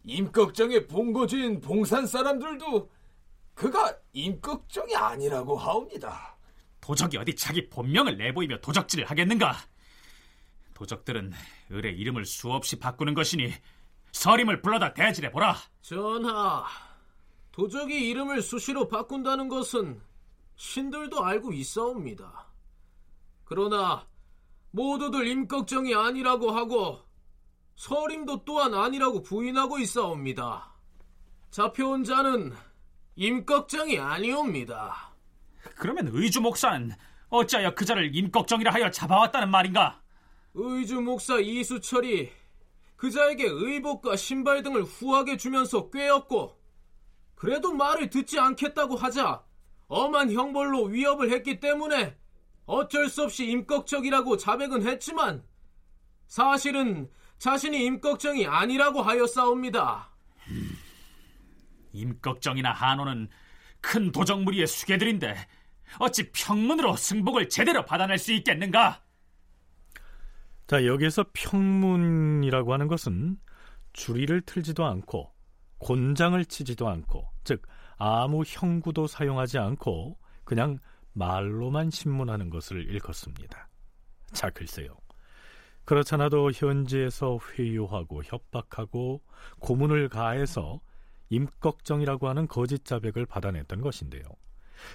임꺽정의 0.03 0.87
본거지인 0.87 1.59
봉산 1.61 2.05
사람들도 2.07 2.89
그가 3.53 3.97
임꺽정이 4.13 4.95
아니라고 4.95 5.57
하옵니다. 5.57 6.37
도적이 6.79 7.17
어디 7.17 7.35
자기 7.35 7.69
본명을 7.69 8.17
내보이며 8.17 8.59
도적질을 8.61 9.05
하겠는가? 9.05 9.57
도적들은 10.73 11.33
을의 11.71 11.97
이름을 11.97 12.25
수없이 12.25 12.79
바꾸는 12.79 13.13
것이니 13.13 13.51
서림을 14.13 14.61
불러다 14.61 14.93
대질해 14.93 15.29
보라. 15.31 15.57
전하, 15.81 16.65
도적이 17.51 18.09
이름을 18.09 18.41
수시로 18.41 18.87
바꾼다는 18.87 19.49
것은 19.49 20.01
신들도 20.59 21.23
알고 21.23 21.53
있사옵니다. 21.53 22.45
그러나 23.45 24.05
모두들 24.71 25.25
임꺽정이 25.25 25.95
아니라고 25.95 26.51
하고 26.51 26.99
서림도 27.75 28.43
또한 28.43 28.73
아니라고 28.73 29.23
부인하고 29.23 29.79
있사옵니다. 29.79 30.75
잡혀온 31.49 32.03
자는 32.03 32.53
임꺽정이 33.15 33.99
아니옵니다. 33.99 35.13
그러면 35.77 36.09
의주 36.11 36.41
목사는 36.41 36.91
어찌하여 37.29 37.73
그 37.73 37.85
자를 37.85 38.13
임꺽정이라 38.13 38.73
하여 38.73 38.91
잡아왔다는 38.91 39.49
말인가? 39.49 40.01
의주 40.55 40.99
목사 40.99 41.39
이수철이 41.39 42.29
그 42.97 43.09
자에게 43.09 43.45
의복과 43.47 44.17
신발 44.17 44.61
등을 44.61 44.83
후하게 44.83 45.37
주면서 45.37 45.89
꿰었고 45.89 46.59
그래도 47.35 47.71
말을 47.71 48.09
듣지 48.09 48.37
않겠다고 48.37 48.97
하자 48.97 49.47
엄한 49.89 50.31
형벌로 50.31 50.85
위협을 50.85 51.31
했기 51.31 51.59
때문에 51.59 52.15
어쩔 52.65 53.09
수 53.09 53.23
없이 53.23 53.49
임꺽정이라고 53.49 54.37
자백은 54.37 54.87
했지만 54.87 55.43
사실은 56.27 57.09
자신이 57.39 57.83
임꺽정이 57.85 58.45
아니라고 58.45 59.01
하였사옵니다. 59.01 60.11
임꺽정이나 61.93 62.71
한호는 62.71 63.29
큰 63.81 64.11
도적무리의 64.11 64.67
수괴들인데 64.67 65.35
어찌 65.97 66.31
평문으로 66.31 66.95
승복을 66.95 67.49
제대로 67.49 67.83
받아낼 67.83 68.19
수 68.19 68.31
있겠는가? 68.31 69.01
자, 70.67 70.85
여기에서 70.85 71.25
평문이라고 71.33 72.73
하는 72.73 72.87
것은 72.87 73.39
주리를 73.93 74.41
틀지도 74.41 74.85
않고 74.85 75.33
곤장을 75.79 76.45
치지도 76.45 76.87
않고 76.87 77.27
즉 77.49 77.63
아무 77.97 78.43
형구도 78.45 79.07
사용하지 79.07 79.57
않고 79.57 80.19
그냥 80.43 80.77
말로만 81.13 81.89
신문하는 81.89 82.51
것을 82.51 82.87
일컫습니다. 82.87 83.67
자, 84.33 84.51
글쎄요. 84.51 84.95
그렇잖아도 85.83 86.51
현지에서 86.51 87.39
회유하고 87.51 88.21
협박하고 88.23 89.23
고문을 89.61 90.09
가해서 90.09 90.79
임꺽정이라고 91.29 92.29
하는 92.29 92.47
거짓 92.47 92.85
자백을 92.85 93.25
받아냈던 93.25 93.81
것인데요. 93.81 94.21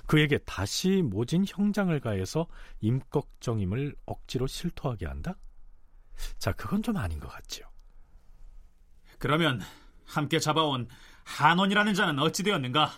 그에게 0.07 0.39
다시 0.39 1.03
모진 1.03 1.45
형장을 1.45 1.99
가해서 1.99 2.47
임꺽정임을 2.83 3.97
억지로 4.07 4.47
실토하게 4.47 5.07
한다? 5.07 5.37
자, 6.39 6.53
그건 6.53 6.85
좀 6.85 6.97
아닌 6.99 7.19
것 7.19 7.27
같지요. 7.27 7.67
그러면 9.19 9.61
함께 10.07 10.39
잡아온 10.39 10.87
한원이라는 11.25 11.95
자는 11.95 12.19
어찌 12.21 12.43
되었는가? 12.43 12.93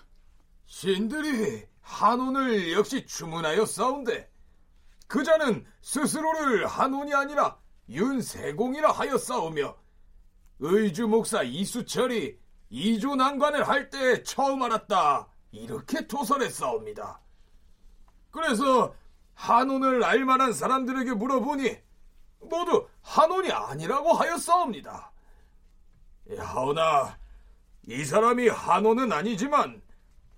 신들이 0.66 1.66
한원을 1.80 2.72
역시 2.72 3.06
주문하여 3.06 3.64
싸운데 3.64 4.30
그 5.06 5.22
자는 5.22 5.64
스스로를 5.82 6.66
한원이 6.66 7.14
아니라 7.14 7.56
윤세공이라 7.88 8.90
하여 8.90 9.16
싸우며 9.16 9.76
의주 10.58 11.06
목사 11.06 11.42
이수철이 11.42 12.38
이조 12.70 13.14
난관을 13.14 13.68
할 13.68 13.90
때 13.90 14.22
처음 14.24 14.62
알았다 14.62 15.28
이렇게 15.52 16.06
토설했사옵니다. 16.08 17.20
그래서 18.32 18.92
한원을 19.34 20.02
알만한 20.02 20.52
사람들에게 20.52 21.12
물어보니 21.14 21.76
모두 22.40 22.88
한원이 23.02 23.52
아니라고 23.52 24.12
하였사옵니다. 24.12 25.12
하오나 26.38 27.16
이 27.88 28.04
사람이 28.04 28.48
한원은 28.48 29.12
아니지만 29.12 29.80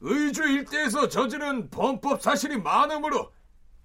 의주 0.01 0.45
일대에서 0.45 1.09
저지른 1.09 1.71
범법 1.71 2.23
사실이 2.23 2.59
많으므로 2.59 3.33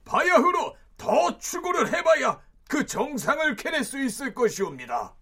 바야흐로 0.06 0.76
더 0.98 1.38
추구를 1.38 1.94
해봐야 1.94 2.42
그 2.68 2.86
정상을 2.86 3.56
캐낼 3.56 3.84
수 3.84 4.00
있을 4.04 4.34
것이옵니다. 4.34 5.16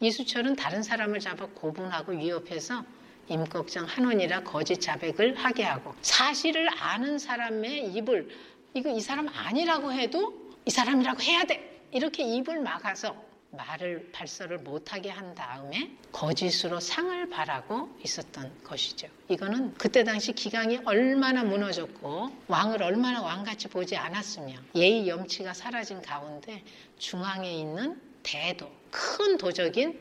이수철은 0.00 0.56
다른 0.56 0.82
사람을 0.82 1.20
잡아 1.20 1.46
고분하고 1.46 2.12
위협해서 2.12 2.84
임꺽정 3.28 3.86
한원이라 3.86 4.42
거짓 4.42 4.80
자백을 4.80 5.34
하게 5.36 5.64
하고 5.64 5.94
사실을 6.02 6.68
아는 6.80 7.18
사람의 7.18 7.92
입을 7.94 8.28
이거 8.74 8.90
이 8.90 9.00
사람 9.00 9.28
아니라고 9.28 9.92
해도 9.92 10.52
이 10.66 10.70
사람이라고 10.70 11.20
해야 11.22 11.44
돼 11.44 11.88
이렇게 11.90 12.22
입을 12.22 12.60
막아서 12.60 13.23
말을 13.56 14.10
발설을 14.12 14.58
못하게 14.58 15.10
한 15.10 15.34
다음에 15.34 15.90
거짓으로 16.12 16.80
상을 16.80 17.28
바라고 17.30 17.88
있었던 18.04 18.62
것이죠. 18.62 19.08
이거는 19.28 19.74
그때 19.74 20.04
당시 20.04 20.32
기강이 20.32 20.80
얼마나 20.84 21.42
무너졌고 21.42 22.30
왕을 22.48 22.82
얼마나 22.82 23.22
왕같이 23.22 23.68
보지 23.68 23.96
않았으며 23.96 24.54
예의 24.74 25.08
염치가 25.08 25.54
사라진 25.54 26.00
가운데 26.02 26.62
중앙에 26.98 27.52
있는 27.52 28.00
대도 28.22 28.70
큰 28.90 29.36
도적인 29.36 29.98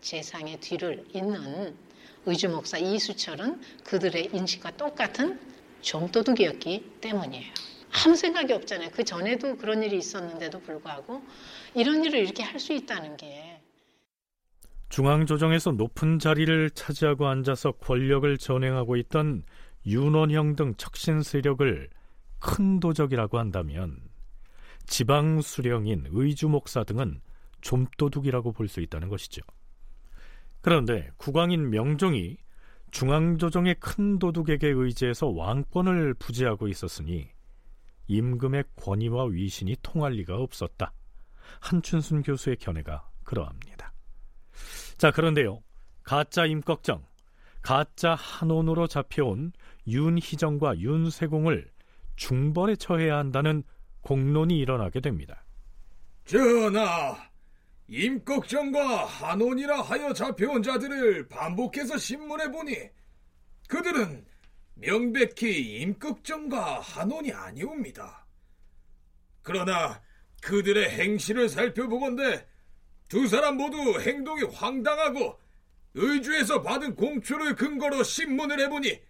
재상의 0.00 0.60
뒤를 0.60 1.04
잇는 1.12 1.76
의주 2.26 2.48
목사 2.48 2.78
이수철은 2.78 3.60
그들의 3.84 4.30
인식과 4.32 4.76
똑같은 4.76 5.40
좀도둑이었기 5.80 6.98
때문이에요. 7.00 7.52
아무 8.04 8.16
생각이 8.16 8.52
없잖아요. 8.52 8.90
그 8.90 9.04
전에도 9.04 9.56
그런 9.56 9.82
일이 9.82 9.98
있었는데도 9.98 10.60
불구하고 10.60 11.22
이런 11.74 12.04
일을 12.04 12.20
이렇게 12.20 12.42
할 12.42 12.58
수 12.58 12.72
있다는 12.72 13.16
게 13.16 13.60
중앙조정에서 14.88 15.72
높은 15.72 16.18
자리를 16.18 16.70
차지하고 16.70 17.28
앉아서 17.28 17.72
권력을 17.72 18.36
전행하고 18.38 18.96
있던 18.96 19.44
윤원형 19.86 20.56
등 20.56 20.74
척신 20.76 21.22
세력을 21.22 21.88
큰 22.40 22.80
도적이라고 22.80 23.38
한다면 23.38 24.00
지방 24.86 25.40
수령인 25.40 26.06
의주 26.10 26.48
목사 26.48 26.84
등은 26.84 27.20
좀도둑이라고 27.60 28.52
볼 28.52 28.68
수 28.68 28.80
있다는 28.80 29.08
것이죠. 29.08 29.42
그런데 30.60 31.10
국왕인 31.16 31.70
명종이 31.70 32.38
중앙조정의 32.90 33.76
큰 33.80 34.18
도둑에게 34.18 34.68
의지해서 34.68 35.28
왕권을 35.28 36.14
부지하고 36.14 36.68
있었으니 36.68 37.28
임금의 38.08 38.64
권위와 38.76 39.26
위신이 39.26 39.76
통할 39.82 40.12
리가 40.12 40.36
없었다. 40.36 40.92
한춘순 41.60 42.22
교수의 42.22 42.56
견해가 42.56 43.08
그러합니다. 43.24 43.92
자, 44.96 45.10
그런데요. 45.10 45.62
가짜 46.02 46.46
임꺽정, 46.46 47.04
가짜 47.62 48.14
한온으로 48.14 48.86
잡혀온 48.86 49.52
윤희정과 49.86 50.78
윤세공을 50.78 51.70
중벌에 52.16 52.76
처해야 52.76 53.18
한다는 53.18 53.62
공론이 54.00 54.58
일어나게 54.58 55.00
됩니다. 55.00 55.44
전하, 56.24 57.16
임꺽정과 57.88 59.06
한온이라 59.06 59.82
하여 59.82 60.12
잡혀온 60.12 60.62
자들을 60.62 61.28
반복해서 61.28 61.96
신문해 61.96 62.50
보니 62.50 62.74
그들은 63.68 64.24
명백히 64.80 65.80
임꺽정과 65.80 66.80
한온이 66.80 67.32
아니옵니다. 67.32 68.26
그러나 69.42 70.00
그들의 70.40 70.90
행실을 70.90 71.48
살펴보건대 71.48 72.46
두 73.08 73.26
사람 73.26 73.56
모두 73.56 74.00
행동이 74.00 74.42
황당하고 74.42 75.40
의주에서 75.94 76.62
받은 76.62 76.94
공초를 76.94 77.56
근거로 77.56 78.04
신문을 78.04 78.60
해보니 78.60 79.00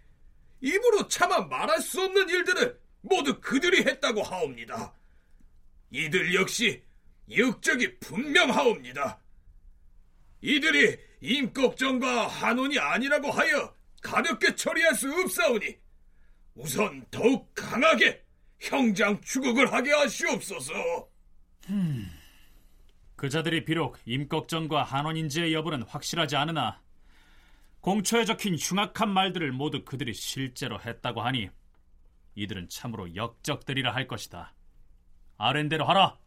입으로 0.61 1.07
차마 1.07 1.41
말할 1.41 1.81
수 1.81 2.01
없는 2.01 2.29
일들을 2.29 2.79
모두 3.01 3.39
그들이 3.39 3.83
했다고 3.83 4.23
하옵니다. 4.23 4.93
이들 5.91 6.33
역시 6.33 6.83
역적이 7.29 7.99
분명하옵니다. 7.99 9.21
이들이 10.41 10.97
임꺽정과 11.21 12.27
한온이 12.27 12.79
아니라고 12.79 13.29
하여 13.29 13.75
가볍게 14.01 14.55
처리할 14.55 14.95
수 14.95 15.11
없사오니 15.11 15.77
우선 16.55 17.05
더욱 17.11 17.53
강하게 17.53 18.23
형장 18.59 19.19
추국을 19.21 19.71
하게 19.71 19.91
하시옵소서. 19.91 20.73
음, 21.69 22.09
그자들이 23.15 23.65
비록 23.65 23.97
임꺽정과 24.05 24.83
한원인지의 24.83 25.53
여부는 25.53 25.83
확실하지 25.83 26.35
않으나 26.35 26.81
공초에 27.81 28.25
적힌 28.25 28.55
흉악한 28.55 29.09
말들을 29.09 29.51
모두 29.51 29.85
그들이 29.85 30.13
실제로 30.13 30.79
했다고 30.79 31.21
하니 31.21 31.49
이들은 32.35 32.69
참으로 32.69 33.15
역적들이라 33.15 33.93
할 33.93 34.07
것이다. 34.07 34.53
아랜대로 35.37 35.85
하라. 35.85 36.17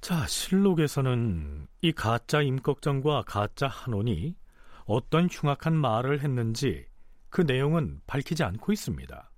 자, 0.00 0.26
실록에서는 0.26 1.66
이 1.82 1.92
가짜 1.92 2.42
임꺽정과 2.42 3.22
가짜 3.26 3.68
한원이 3.68 4.34
어떤 4.88 5.28
흉악한 5.30 5.76
말을 5.76 6.22
했는지 6.22 6.86
그 7.28 7.42
내용은 7.42 8.00
밝히지 8.06 8.42
않고 8.42 8.72
있습니다. 8.72 9.30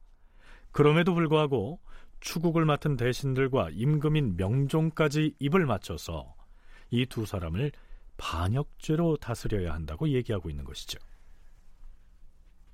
그럼에도 0.70 1.12
불구하고 1.12 1.80
추국을 2.20 2.64
맡은 2.64 2.96
대신들과 2.96 3.70
임금인 3.72 4.36
명종까지 4.36 5.34
입을 5.40 5.66
맞춰서 5.66 6.36
이 6.90 7.04
두 7.06 7.26
사람을 7.26 7.72
반역죄로 8.16 9.16
다스려야 9.16 9.74
한다고 9.74 10.08
얘기하고 10.08 10.50
있는 10.50 10.64
것이죠. 10.64 10.98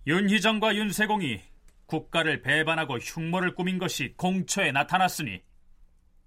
윤희정과 0.06 0.76
윤세공이 0.76 1.40
국가를 1.86 2.42
배반하고 2.42 2.98
흉모를 2.98 3.54
꾸민 3.54 3.78
것이 3.78 4.12
공처에 4.18 4.72
나타났으니 4.72 5.40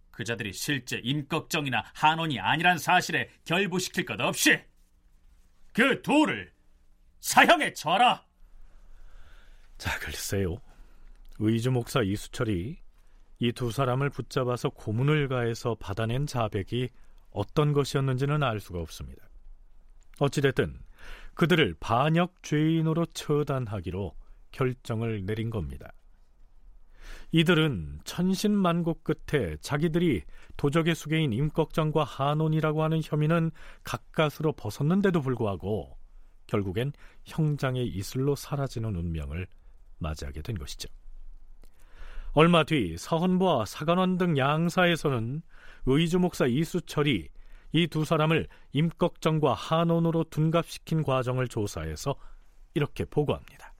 그자들이 0.09 0.53
실제 0.53 0.99
임꺽정이나 1.03 1.83
한원이 1.93 2.39
아니란 2.39 2.79
사실에 2.79 3.29
결부시킬 3.45 4.05
것 4.05 4.19
없이 4.19 4.59
그 5.73 6.01
둘을 6.01 6.51
사형에 7.19 7.73
처하라. 7.73 8.25
자, 9.77 9.99
글쎄요. 9.99 10.57
의주 11.39 11.71
목사 11.71 12.01
이수철이 12.01 12.77
이 13.41 13.51
두 13.53 13.71
사람을 13.71 14.09
붙잡아서 14.09 14.69
고문을 14.69 15.29
가해서 15.29 15.75
받아낸 15.75 16.27
자백이 16.27 16.89
어떤 17.31 17.71
것이었는지는 17.71 18.43
알 18.43 18.59
수가 18.59 18.79
없습니다. 18.79 19.29
어찌됐든 20.19 20.77
그들을 21.35 21.75
반역 21.79 22.43
죄인으로 22.43 23.05
처단하기로 23.07 24.13
결정을 24.51 25.25
내린 25.25 25.49
겁니다. 25.49 25.93
이들은 27.31 27.99
천신만고 28.03 29.01
끝에 29.03 29.57
자기들이 29.61 30.23
도적의 30.57 30.95
수계인 30.95 31.31
임꺽정과 31.31 32.03
한온이라고 32.03 32.83
하는 32.83 33.01
혐의는 33.03 33.51
가까스로 33.83 34.53
벗었는데도 34.53 35.21
불구하고 35.21 35.97
결국엔 36.47 36.91
형장의 37.25 37.87
이슬로 37.87 38.35
사라지는 38.35 38.95
운명을 38.95 39.47
맞이하게 39.99 40.41
된 40.41 40.57
것이죠. 40.57 40.89
얼마 42.33 42.63
뒤 42.63 42.95
서헌부와 42.97 43.65
사관원 43.65 44.17
등 44.17 44.37
양사에서는 44.37 45.41
의주 45.85 46.19
목사 46.19 46.45
이수철이 46.45 47.29
이 47.71 47.87
두 47.87 48.03
사람을 48.03 48.47
임꺽정과 48.71 49.53
한온으로 49.53 50.25
둔갑시킨 50.25 51.03
과정을 51.03 51.47
조사해서 51.47 52.15
이렇게 52.73 53.05
보고합니다. 53.05 53.73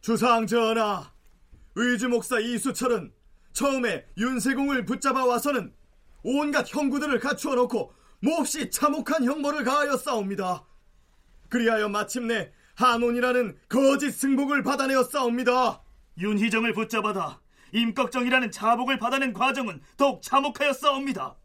주상 0.00 0.46
전하, 0.46 1.10
의주 1.76 2.08
목사 2.08 2.38
이수철은 2.38 3.12
처음에 3.52 4.06
윤세공을 4.16 4.84
붙잡아 4.84 5.24
와서는 5.24 5.72
온갖 6.22 6.66
형구들을 6.72 7.18
갖추어 7.18 7.54
놓고 7.54 7.92
몹시 8.20 8.70
참혹한 8.70 9.24
형벌을 9.24 9.64
가하였사옵니다. 9.64 10.64
그리하여 11.48 11.88
마침내 11.88 12.52
한온이라는 12.76 13.58
거짓 13.68 14.12
승복을 14.12 14.62
받아내었사옵니다. 14.62 15.82
윤희정을 16.18 16.72
붙잡아다 16.72 17.40
임꺽정이라는 17.72 18.50
자복을 18.50 18.98
받아낸 18.98 19.32
과정은 19.32 19.80
더욱 19.96 20.22
참혹하였사옵니다. 20.22 21.36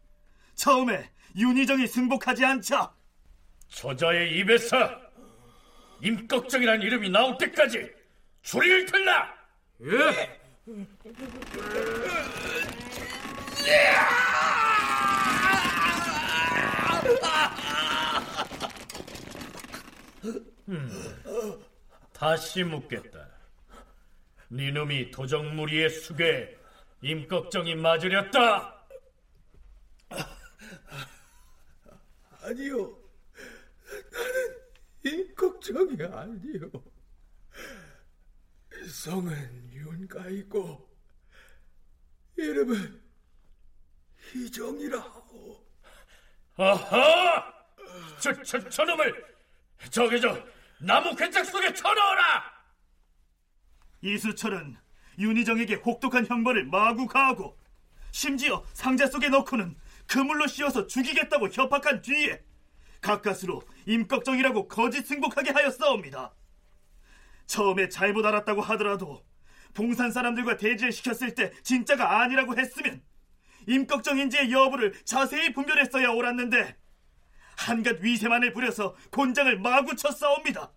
처음에 0.54 1.10
윤희정이 1.36 1.86
승복하지 1.86 2.44
않자 2.44 2.92
저자의 3.68 4.38
입에서 4.38 4.90
임꺽정이라는 6.02 6.82
이름이 6.82 7.10
나올 7.10 7.36
때까지 7.38 7.90
줄이를 8.42 8.86
틀라! 8.86 9.39
예! 9.82 10.40
음, 20.68 20.90
다시 22.12 22.62
묻겠다. 22.62 23.28
니놈이 24.50 25.10
도적무리의 25.10 25.88
수괴 25.90 26.58
임꺽정이 27.02 27.76
맞으렸다. 27.76 28.84
아니요. 32.42 32.96
나는 34.12 34.60
임꺽정이 35.04 35.96
아니요. 36.02 36.70
성은 38.88 39.70
윤가이고 39.72 40.88
이름은 42.36 43.02
희정이라오. 44.18 45.66
아하! 46.56 47.52
저, 48.20 48.42
저, 48.42 48.68
저놈을 48.68 49.24
저기 49.90 50.20
저 50.20 50.38
나무 50.78 51.14
괴짝 51.14 51.44
속에 51.44 51.72
쳐넣어라! 51.72 52.60
이수철은 54.02 54.76
윤희정에게 55.18 55.74
혹독한 55.74 56.26
형벌을 56.26 56.66
마구 56.66 57.06
가하고 57.06 57.58
심지어 58.12 58.64
상자 58.72 59.06
속에 59.06 59.28
넣고는 59.28 59.76
그물로 60.06 60.46
씌워서 60.46 60.86
죽이겠다고 60.86 61.48
협박한 61.48 62.02
뒤에 62.02 62.42
가까스로 63.00 63.62
임꺽정이라고 63.86 64.68
거짓 64.68 65.06
승복하게 65.06 65.50
하였사옵니다. 65.50 66.34
처음에 67.50 67.88
잘못 67.88 68.24
알았다고 68.24 68.62
하더라도 68.62 69.24
봉산 69.74 70.12
사람들과 70.12 70.56
대지를 70.56 70.92
시켰을 70.92 71.34
때 71.34 71.52
진짜가 71.62 72.20
아니라고 72.20 72.56
했으면 72.56 73.02
임꺽정인지의 73.66 74.52
여부를 74.52 74.94
자세히 75.04 75.52
분별했어야 75.52 76.10
옳았는데 76.10 76.76
한갓 77.58 78.00
위세만을 78.00 78.52
부려서 78.52 78.96
곤장을 79.10 79.58
마구 79.58 79.94
쳤사옵니다. 79.96 80.72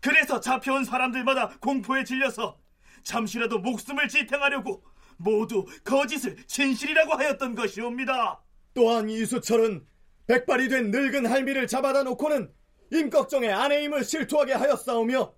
그래서 0.00 0.40
잡혀온 0.40 0.84
사람들마다 0.84 1.58
공포에 1.60 2.04
질려서 2.04 2.58
잠시라도 3.02 3.58
목숨을 3.58 4.08
지탱하려고 4.08 4.84
모두 5.16 5.66
거짓을 5.84 6.36
진실이라고 6.46 7.14
하였던 7.14 7.54
것이옵니다. 7.54 8.40
또한 8.74 9.08
이수철은 9.08 9.86
백발이 10.26 10.68
된 10.68 10.90
늙은 10.90 11.26
할미를 11.26 11.66
잡아다 11.66 12.04
놓고는 12.04 12.52
임꺽정의 12.92 13.52
아내임을 13.52 14.04
실토하게 14.04 14.54
하였사오며 14.54 15.34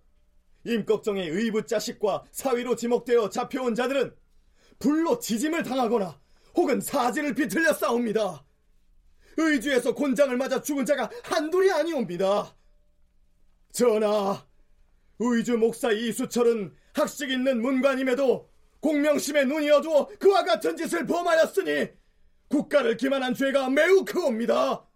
임꺽정의 0.67 1.29
의붓 1.29 1.69
자식과 1.69 2.25
사위로 2.33 2.77
지목되어 2.77 3.31
잡혀온 3.31 3.75
자들은 3.75 4.15
불로 4.79 5.19
지짐을 5.19 5.63
당하거나 5.63 6.21
혹은 6.55 6.81
사지를 6.81 7.35
비틀려 7.35 7.73
싸웁니다. 7.73 8.45
의주에서 9.39 9.95
곤장을 9.95 10.35
맞아 10.37 10.61
죽은 10.61 10.85
자가 10.85 11.11
한둘이 11.23 11.71
아니옵니다. 11.71 12.57
전하, 13.73 14.47
의주 15.19 15.57
목사 15.59 15.93
이수철은 15.93 16.75
학식 16.95 17.31
있는 17.31 17.61
문관임에도 17.61 18.49
공명심에 18.81 19.45
눈이 19.45 19.71
어두워 19.71 20.09
그와 20.19 20.45
같은 20.45 20.77
짓을 20.77 21.07
범하였으니 21.07 21.89
국가를 22.49 22.97
기만한 22.97 23.35
죄가 23.35 23.69
매우 23.71 24.05
크옵니다. 24.05 24.87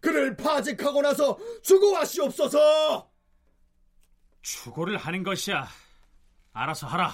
그를 0.00 0.36
파직하고 0.36 1.02
나서 1.02 1.38
죽어하시옵소서. 1.62 3.11
추고를 4.42 4.96
하는 4.96 5.22
것이야. 5.22 5.66
알아서 6.52 6.86
하라. 6.86 7.12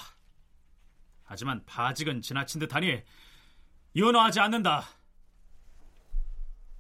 하지만 1.25 1.65
파직은 1.67 2.23
지나친 2.23 2.59
듯하니 2.59 3.03
연호하지 3.95 4.41
않는다. 4.41 4.85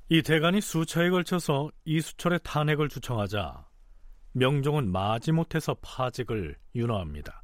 이 0.08 0.22
대간이 0.22 0.60
수차에 0.60 1.10
걸쳐서 1.10 1.70
이수철의 1.84 2.40
탄핵을 2.42 2.88
주청하자 2.88 3.68
명종은 4.32 4.90
마지못해서 4.90 5.74
파직을 5.82 6.56
윤호합니다. 6.74 7.42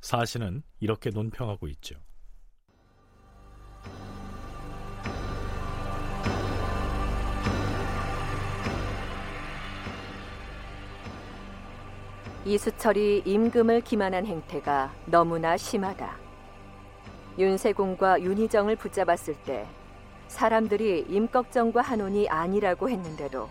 사실은 0.00 0.62
이렇게 0.80 1.10
논평하고 1.10 1.68
있죠. 1.68 2.03
이수철이 12.46 13.22
임금을 13.24 13.80
기만한 13.80 14.26
행태가 14.26 14.92
너무나 15.06 15.56
심하다. 15.56 16.14
윤세공과 17.38 18.20
윤희정을 18.20 18.76
붙잡았을 18.76 19.34
때 19.46 19.66
사람들이 20.28 21.06
임꺽정과 21.08 21.80
한온이 21.80 22.28
아니라고 22.28 22.90
했는데도 22.90 23.48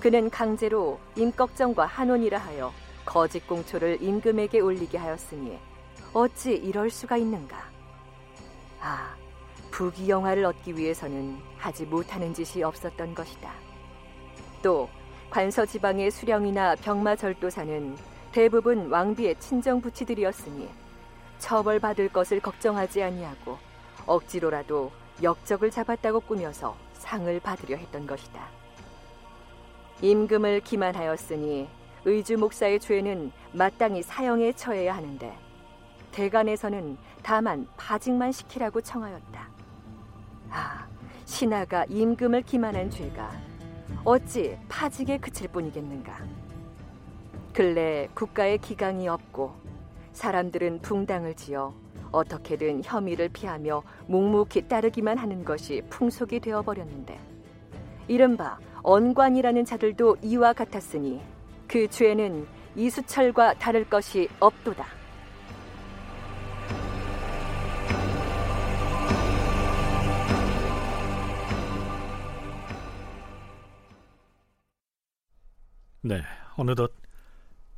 그는 0.00 0.30
강제로 0.30 0.98
임꺽정과 1.14 1.84
한온이라 1.84 2.38
하여 2.38 2.72
거짓 3.04 3.46
공초를 3.46 4.02
임금에게 4.02 4.60
올리게 4.60 4.96
하였으니 4.96 5.58
어찌 6.14 6.54
이럴 6.54 6.88
수가 6.88 7.18
있는가? 7.18 7.58
아, 8.80 9.14
부귀영화를 9.70 10.46
얻기 10.46 10.74
위해서는 10.78 11.36
하지 11.58 11.84
못하는 11.84 12.32
짓이 12.32 12.62
없었던 12.62 13.14
것이다. 13.14 13.52
또 14.62 14.88
관서 15.36 15.66
지방의 15.66 16.10
수령이나 16.10 16.74
병마 16.76 17.14
절도사는 17.14 17.94
대부분 18.32 18.90
왕비의 18.90 19.38
친정 19.38 19.82
부치들이었으니 19.82 20.66
처벌받을 21.40 22.08
것을 22.08 22.40
걱정하지 22.40 23.02
아니하고 23.02 23.58
억지로라도 24.06 24.90
역적을 25.22 25.70
잡았다고 25.70 26.20
꾸며서 26.20 26.74
상을 26.94 27.38
받으려 27.40 27.76
했던 27.76 28.06
것이다. 28.06 28.46
임금을 30.00 30.60
기만하였으니 30.60 31.68
의주 32.06 32.38
목사의 32.38 32.80
죄는 32.80 33.30
마땅히 33.52 34.02
사형에 34.02 34.54
처해야 34.54 34.96
하는데 34.96 35.36
대간에서는 36.12 36.96
다만 37.22 37.68
파직만 37.76 38.32
시키라고 38.32 38.80
청하였다. 38.80 39.48
아, 40.48 40.86
신하가 41.26 41.84
임금을 41.90 42.40
기만한 42.40 42.88
죄가 42.88 43.45
어찌 44.08 44.56
파직에 44.68 45.18
그칠 45.18 45.48
뿐이겠는가? 45.48 46.16
근래 47.52 48.08
국가의 48.14 48.58
기강이 48.58 49.08
없고 49.08 49.52
사람들은 50.12 50.78
붕당을 50.80 51.34
지어 51.34 51.74
어떻게든 52.12 52.82
혐의를 52.84 53.28
피하며 53.30 53.82
묵묵히 54.06 54.68
따르기만 54.68 55.18
하는 55.18 55.44
것이 55.44 55.82
풍속이 55.90 56.38
되어버렸는데 56.38 57.18
이른바 58.06 58.60
언관이라는 58.84 59.64
자들도 59.64 60.18
이와 60.22 60.52
같았으니 60.52 61.20
그 61.66 61.88
죄는 61.88 62.46
이수철과 62.76 63.54
다를 63.54 63.90
것이 63.90 64.28
없도다. 64.38 64.95
네, 76.06 76.22
어느덧 76.56 76.92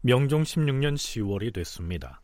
명종 0.02 0.42
16년 0.42 0.96
10월이 0.96 1.54
됐습니다. 1.54 2.20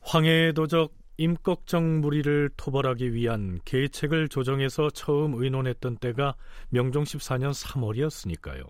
황해의 0.00 0.52
도적 0.52 0.92
임꺽정 1.16 2.00
무리를 2.00 2.50
토벌하기 2.56 3.14
위한 3.14 3.60
계책을 3.64 4.28
조정해서 4.28 4.90
처음 4.90 5.34
의논했던 5.34 5.98
때가 5.98 6.34
명종 6.70 7.04
14년 7.04 7.54
3월이었으니까요. 7.54 8.64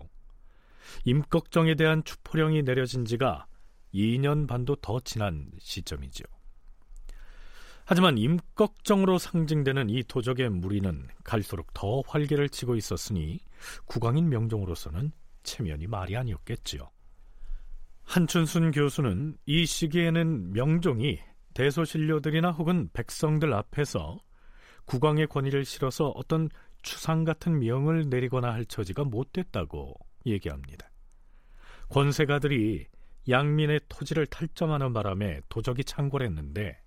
임꺽정에 1.05 1.73
대한 1.73 2.03
추포령이 2.03 2.61
내려진 2.61 3.05
지가 3.05 3.47
2년 3.91 4.47
반도 4.47 4.75
더 4.75 4.99
지난 4.99 5.49
시점이죠. 5.57 6.23
하지만 7.85 8.19
임꺽정으로 8.19 9.17
상징되는 9.17 9.89
이 9.89 10.03
도적의 10.03 10.51
무리는 10.51 11.07
갈수록 11.23 11.73
더 11.73 12.03
활개를 12.05 12.49
치고 12.49 12.75
있었으니 12.75 13.39
국왕인 13.85 14.29
명종으로서는 14.29 15.11
체면이 15.45 15.87
말이 15.87 16.17
아니었겠지요. 16.17 16.89
한춘순 18.03 18.71
교수는 18.71 19.37
이 19.45 19.65
시기에는 19.65 20.51
명종이 20.51 21.19
대소신료들이나 21.53 22.51
혹은 22.51 22.89
백성들 22.91 23.53
앞에서 23.53 24.19
국왕의 24.85 25.27
권위를 25.27 25.65
실어서 25.65 26.09
어떤 26.09 26.49
추상 26.81 27.23
같은 27.23 27.59
명을 27.59 28.09
내리거나 28.09 28.53
할 28.53 28.65
처지가 28.65 29.05
못 29.05 29.31
됐다고 29.33 29.95
얘기합니다. 30.25 30.91
권세가들이 31.89 32.85
양민의 33.27 33.81
토지를 33.89 34.27
탈점하는 34.27 34.93
바람에 34.93 35.41
도적이 35.49 35.83
창궐했는데 35.85 36.79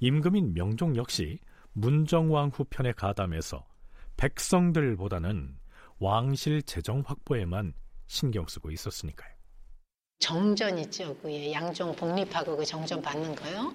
임금인 0.00 0.52
명종 0.54 0.96
역시 0.96 1.38
문정왕 1.72 2.50
후 2.52 2.64
편에 2.68 2.92
가담해서 2.92 3.66
백성들보다는 4.18 5.56
왕실 5.98 6.62
재정 6.62 7.02
확보에만 7.06 7.72
신경 8.12 8.46
쓰고 8.46 8.70
있었으니까요. 8.70 9.32
정전 10.18 10.78
있죠. 10.80 11.16
그 11.22 11.50
양종 11.50 11.96
복립하고 11.96 12.58
그 12.58 12.64
정전 12.64 13.00
받는 13.00 13.34
거요. 13.34 13.74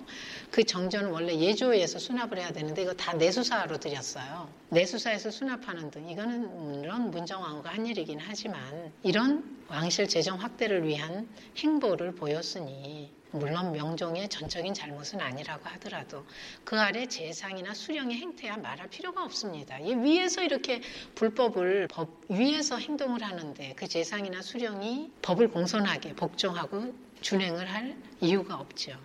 그 0.52 0.64
정전은 0.64 1.10
원래 1.10 1.36
예조에서 1.36 1.98
수납을 1.98 2.38
해야 2.38 2.54
되는데 2.54 2.84
이거 2.84 2.94
다 2.94 3.14
내수사로 3.14 3.80
드렸어요. 3.80 4.48
내수사에서 4.70 5.32
수납하는 5.32 5.90
등 5.90 6.08
이거는 6.08 6.56
물론 6.56 7.10
문정왕후가 7.10 7.72
한 7.72 7.88
일이긴 7.88 8.20
하지만 8.22 8.94
이런 9.02 9.58
왕실 9.68 10.08
재정 10.08 10.40
확대를 10.40 10.88
위한 10.88 11.28
행보를 11.58 12.14
보였으니 12.14 13.12
물론 13.32 13.72
명종의 13.72 14.30
전적인 14.30 14.74
잘못은 14.74 15.20
아니라고 15.20 15.66
하더라도 15.66 16.26
그 16.64 16.80
아래 16.80 17.06
재상이나 17.06 17.74
수령의 17.74 18.18
행태야 18.18 18.58
말할 18.58 18.90
필요가 18.90 19.24
없습니다. 19.24 19.78
이 19.80 19.94
위에서 19.94 20.44
이렇게 20.44 20.82
불법을 21.16 21.88
법 21.90 22.22
위에서 22.30 22.78
행동을 22.78 23.22
하는데 23.24 23.74
그 23.76 23.88
재상이나 23.88 24.42
수령이 24.42 25.12
법을 25.22 25.50
공손하게 25.50 26.14
복종하고 26.16 26.94
준행을 27.22 27.70
할 27.70 27.98
이유가 28.22 28.56
없죠. 28.56 28.98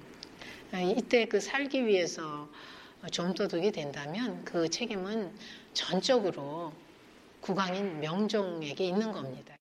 이때 0.96 1.26
그 1.26 1.40
살기 1.40 1.86
위해서 1.86 2.48
좀도둑이 3.10 3.72
된다면 3.72 4.44
그 4.44 4.68
책임은 4.68 5.32
전적으로 5.72 6.72
국왕인 7.40 8.00
명종에게 8.00 8.86
있는 8.86 9.12
겁니다. 9.12 9.56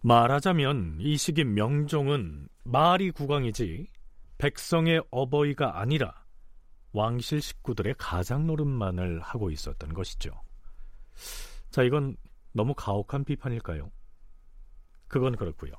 말하자면 0.00 0.98
이 1.00 1.16
시기 1.16 1.44
명종은 1.44 2.47
말이 2.70 3.10
국왕이지 3.12 3.86
백성의 4.36 5.02
어버이가 5.10 5.80
아니라 5.80 6.22
왕실 6.92 7.40
식구들의 7.40 7.94
가장 7.96 8.46
노릇만을 8.46 9.20
하고 9.20 9.50
있었던 9.50 9.94
것이죠. 9.94 10.38
자, 11.70 11.82
이건 11.82 12.18
너무 12.52 12.74
가혹한 12.74 13.24
비판일까요? 13.24 13.90
그건 15.06 15.36
그렇고요. 15.36 15.72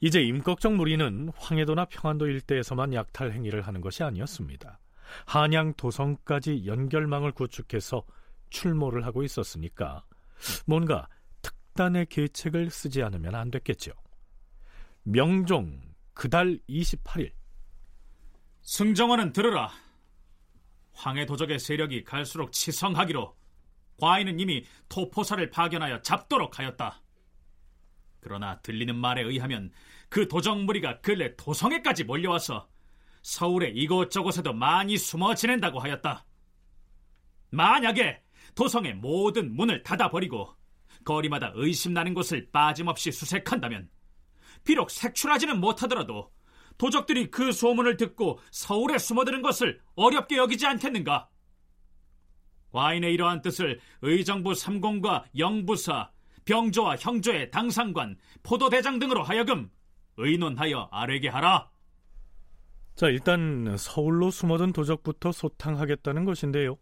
이제 0.00 0.20
임꺽정 0.20 0.76
무리는 0.76 1.30
황해도나 1.36 1.86
평안도 1.86 2.26
일대에서만 2.26 2.92
약탈 2.92 3.32
행위를 3.32 3.62
하는 3.62 3.80
것이 3.80 4.02
아니었습니다. 4.02 4.78
한양 5.24 5.72
도성까지 5.72 6.66
연결망을 6.66 7.32
구축해서 7.32 8.04
출몰을 8.50 9.06
하고 9.06 9.22
있었으니까 9.22 10.04
뭔가 10.66 11.08
특단의 11.40 12.06
계책을 12.10 12.68
쓰지 12.68 13.02
않으면 13.02 13.34
안 13.34 13.50
됐겠죠. 13.50 13.92
명종 15.04 15.93
그달 16.14 16.58
28일 16.68 17.32
승정원은 18.62 19.32
들으라. 19.32 19.70
황해 20.94 21.26
도적의 21.26 21.58
세력이 21.58 22.04
갈수록 22.04 22.52
치성하기로 22.52 23.36
과인은 24.00 24.40
이미 24.40 24.64
토포사를 24.88 25.50
파견하여 25.50 26.02
잡도록 26.02 26.58
하였다. 26.58 27.02
그러나 28.20 28.58
들리는 28.60 28.94
말에 28.96 29.22
의하면 29.22 29.70
그 30.08 30.28
도적 30.28 30.62
무리가 30.62 31.00
근래 31.00 31.36
도성에까지 31.36 32.04
몰려와서 32.04 32.68
서울의 33.22 33.76
이곳저곳에도 33.76 34.52
많이 34.52 34.96
숨어 34.96 35.34
지낸다고 35.34 35.78
하였다. 35.80 36.24
만약에 37.50 38.22
도성의 38.54 38.94
모든 38.94 39.54
문을 39.54 39.82
닫아버리고 39.82 40.54
거리마다 41.04 41.52
의심나는 41.54 42.14
곳을 42.14 42.50
빠짐없이 42.50 43.12
수색한다면 43.12 43.90
비록 44.64 44.90
색출하지는 44.90 45.60
못하더라도 45.60 46.30
도적들이 46.78 47.30
그 47.30 47.52
소문을 47.52 47.96
듣고 47.96 48.40
서울에 48.50 48.98
숨어드는 48.98 49.42
것을 49.42 49.80
어렵게 49.94 50.36
여기지 50.36 50.66
않겠는가? 50.66 51.28
와인의 52.72 53.12
이러한 53.14 53.42
뜻을 53.42 53.78
의정부 54.02 54.54
삼공과 54.54 55.26
영부사, 55.38 56.10
병조와 56.44 56.96
형조의 56.96 57.52
당상관, 57.52 58.16
포도대장 58.42 58.98
등으로 58.98 59.22
하여금 59.22 59.70
의논하여 60.16 60.88
아뢰게 60.90 61.28
하라. 61.28 61.70
자, 62.96 63.08
일단 63.08 63.76
서울로 63.78 64.30
숨어든 64.30 64.72
도적부터 64.72 65.32
소탕하겠다는 65.32 66.24
것인데요. 66.24 66.76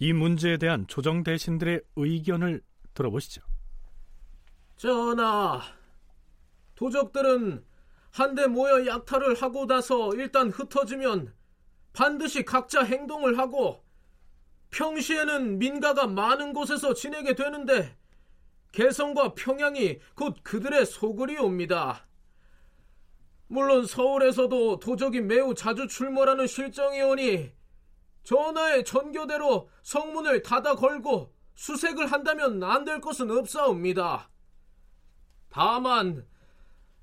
이 0.00 0.12
문제에 0.12 0.56
대한 0.56 0.86
조정 0.86 1.24
대신들의 1.24 1.80
의견을 1.96 2.62
들어보시죠. 2.94 3.42
전하, 4.76 5.60
도적들은 6.78 7.64
한데 8.12 8.46
모여 8.46 8.86
약탈을 8.86 9.34
하고 9.34 9.66
나서 9.66 10.14
일단 10.14 10.48
흩어지면 10.48 11.34
반드시 11.92 12.44
각자 12.44 12.84
행동을 12.84 13.36
하고 13.36 13.82
평시에는 14.70 15.58
민가가 15.58 16.06
많은 16.06 16.52
곳에서 16.52 16.94
지내게 16.94 17.34
되는데 17.34 17.96
개성과 18.70 19.34
평양이 19.34 19.98
곧 20.14 20.36
그들의 20.44 20.86
소굴이 20.86 21.36
옵니다. 21.38 22.06
물론 23.48 23.84
서울에서도 23.84 24.78
도적이 24.78 25.22
매우 25.22 25.54
자주 25.56 25.88
출몰하는 25.88 26.46
실정이 26.46 27.02
오니 27.02 27.50
전하의 28.22 28.84
전교대로 28.84 29.68
성문을 29.82 30.42
닫아 30.42 30.76
걸고 30.76 31.34
수색을 31.56 32.06
한다면 32.06 32.62
안 32.62 32.84
될 32.84 33.00
것은 33.00 33.32
없사옵니다. 33.32 34.30
다만 35.48 36.24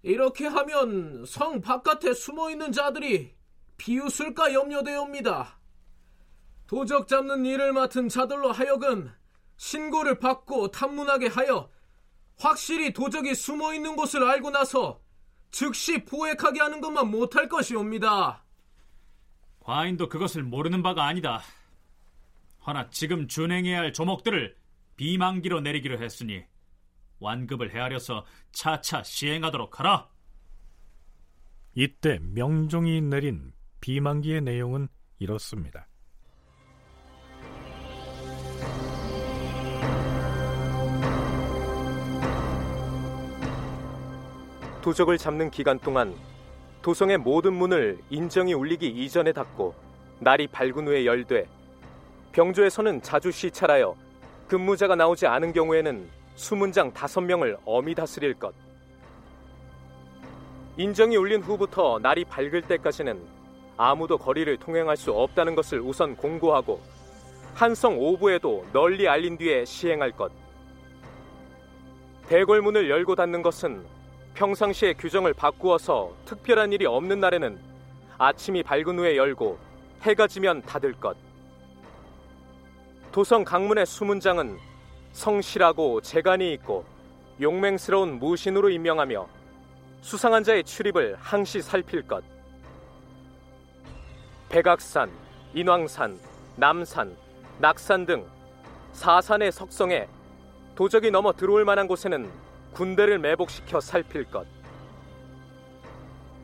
이렇게 0.06 0.46
하면 0.46 1.26
성 1.26 1.60
바깥에 1.62 2.13
숨어 2.13 2.52
있는 2.52 2.72
자들이 2.72 3.34
비웃을까 3.78 4.54
염려되옵니다. 4.54 5.60
도적 6.68 7.08
잡는 7.08 7.44
일을 7.44 7.74
맡은 7.74 8.08
자들로 8.08 8.52
하여금 8.52 9.12
신고를 9.58 10.20
받고 10.20 10.70
탐문하게 10.70 11.26
하여 11.30 11.72
확실히 12.38 12.94
도적이 12.94 13.34
숨어 13.34 13.74
있는 13.74 13.96
곳을 13.96 14.24
알고 14.24 14.52
나서 14.52 15.02
즉시 15.50 16.06
포획하게 16.06 16.60
하는 16.60 16.82
것만 16.82 17.10
못할 17.10 17.50
것이옵니다. 17.50 18.46
과인도 19.60 20.08
그것을 20.08 20.44
모르는 20.44 20.84
바가 20.84 21.04
아니다. 21.04 21.42
허나 22.67 22.92
지금 22.92 23.27
준행해야 23.27 23.79
할 23.79 23.92
조목들을 23.92 24.56
비만기로 24.98 25.62
내리기로 25.62 25.98
했으니 25.98 26.44
완급을 27.20 27.74
헤아려서 27.74 28.26
차차 28.52 29.04
시행하도록 29.04 29.80
하라. 29.80 30.10
이때 31.74 32.20
명종이 32.20 33.02
내린 33.02 33.52
비만기의 33.82 34.42
내용은 34.42 34.88
이렇습니다. 35.20 35.88
도적을 44.82 45.18
잡는 45.18 45.50
기간 45.50 45.80
동안 45.80 46.16
도성의 46.84 47.18
모든 47.18 47.54
문을 47.54 47.98
인정이 48.12 48.54
울리기 48.54 48.88
이전에 48.88 49.34
닫고 49.34 49.74
날이 50.20 50.46
밝은 50.48 50.88
후에 50.88 51.06
열되 51.06 51.48
병조에서는 52.32 53.02
자주 53.02 53.32
시찰하여 53.32 53.96
근무자가 54.48 54.96
나오지 54.96 55.26
않은 55.26 55.54
경우에는 55.54 56.08
수문장 56.36 56.92
다섯 56.94 57.21
명을 57.21 57.58
엄히 57.65 57.96
다스릴 57.96 58.33
것. 58.36 58.54
인정이 60.77 61.15
울린 61.15 61.42
후부터 61.42 62.00
날이 62.02 62.25
밝을 62.25 62.62
때까지는 62.63 63.21
아무도 63.77 64.17
거리를 64.17 64.58
통행할 64.58 64.98
수 64.98 65.12
없다는 65.12 65.56
것을 65.56 65.79
우선 65.79 66.15
공고하고 66.15 66.81
한성 67.54 67.98
오부에도 67.98 68.65
널리 68.73 69.08
알린 69.08 69.38
뒤에 69.38 69.63
시행할 69.63 70.12
것. 70.12 70.31
대궐문을 72.27 72.90
열고 72.90 73.15
닫는 73.15 73.42
것은 73.42 73.86
평상시의 74.33 74.96
규정을 74.96 75.33
바꾸어서 75.33 76.13
특별한 76.25 76.73
일이 76.73 76.86
없는 76.86 77.21
날에는 77.21 77.58
아침이 78.17 78.63
밝은 78.63 79.00
후에 79.00 79.15
열고 79.15 79.58
해가 80.02 80.27
지면 80.27 80.62
닫을 80.63 80.94
것. 80.94 81.15
도성 83.13 83.46
강문의 83.46 83.86
수문장은 83.86 84.58
성실하고 85.16 86.02
재간이 86.02 86.54
있고 86.54 86.84
용맹스러운 87.42 88.20
무신으로 88.20 88.70
임명하며 88.70 89.28
수상한 90.02 90.44
자의 90.44 90.63
출입을 90.63 91.16
항시 91.18 91.62
살필 91.62 92.06
것. 92.06 92.24
백악산, 94.50 95.10
인왕산, 95.54 96.20
남산, 96.58 97.16
낙산 97.60 98.06
등 98.06 98.26
사산의 98.92 99.52
석성에 99.52 100.08
도적이 100.76 101.12
넘어 101.12 101.32
들어올 101.32 101.63
만한 101.63 101.88
곳에는 101.88 102.30
군대를 102.74 103.18
매복시켜 103.20 103.80
살필 103.80 104.26
것. 104.26 104.46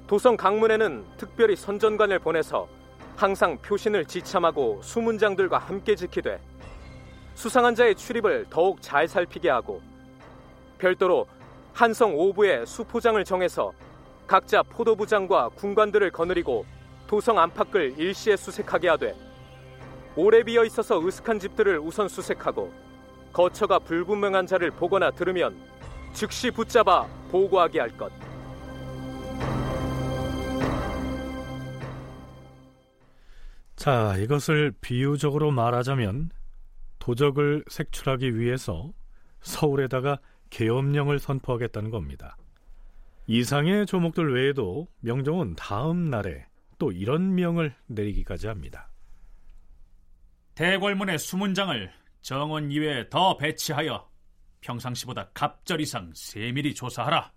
도성 0.08 0.38
강문에는 0.38 1.06
특별히 1.18 1.58
선전관을 1.58 2.20
보내서 2.20 2.68
항상 3.18 3.58
표신을 3.58 4.06
지참하고 4.06 4.82
수문장들과 4.82 5.58
함께 5.58 5.96
지키되 5.96 6.40
수상한 7.36 7.76
자의 7.76 7.96
출입을 7.96 8.46
더욱 8.50 8.82
잘 8.82 9.08
살피게 9.08 9.50
하고 9.50 9.82
별도로 10.78 11.28
한성 11.74 12.16
오부의 12.16 12.66
수포장을 12.66 13.24
정해서 13.24 13.72
각자 14.28 14.64
포도부장과 14.64 15.50
군관들을 15.50 16.12
거느리고 16.12 16.66
도성 17.08 17.40
안팎을 17.40 18.00
일시에 18.00 18.36
수색하게 18.36 18.90
하되 18.90 19.16
오래 20.16 20.44
비어 20.44 20.64
있어서 20.66 21.06
으슥한 21.06 21.40
집들을 21.40 21.80
우선 21.80 22.08
수색하고 22.08 22.72
거처가 23.34 23.80
불분명한 23.80 24.46
자를 24.46 24.72
보거나 24.72 25.12
들으면 25.12 25.58
즉시 26.14 26.52
붙잡아 26.52 27.08
보고하게 27.32 27.80
할 27.80 27.98
것. 27.98 28.12
자, 33.78 34.16
이것을 34.18 34.74
비유적으로 34.80 35.52
말하자면 35.52 36.30
도적을 37.02 37.66
색출하기 37.68 38.38
위해서 38.38 38.94
서울에다가 39.42 40.20
계엄령을 40.52 41.20
선포하겠다는 41.20 41.90
겁니다. 41.90 42.38
이상의 43.28 43.86
조목들 43.88 44.34
외에도 44.34 44.88
명종은 45.00 45.56
다음 45.56 46.10
날에 46.10 46.46
또 46.78 46.92
이런 46.92 47.36
명을 47.36 47.74
내리기까지 47.88 48.48
합니다. 48.48 48.90
대궐문의 50.56 51.18
수문장을 51.18 51.92
정원 52.22 52.72
이외에 52.72 53.10
더 53.10 53.36
배치하여 53.36 54.08
평상시보다 54.62 55.30
갑절 55.34 55.82
이상 55.82 56.12
세밀히 56.14 56.76
조사하라. 56.76 57.32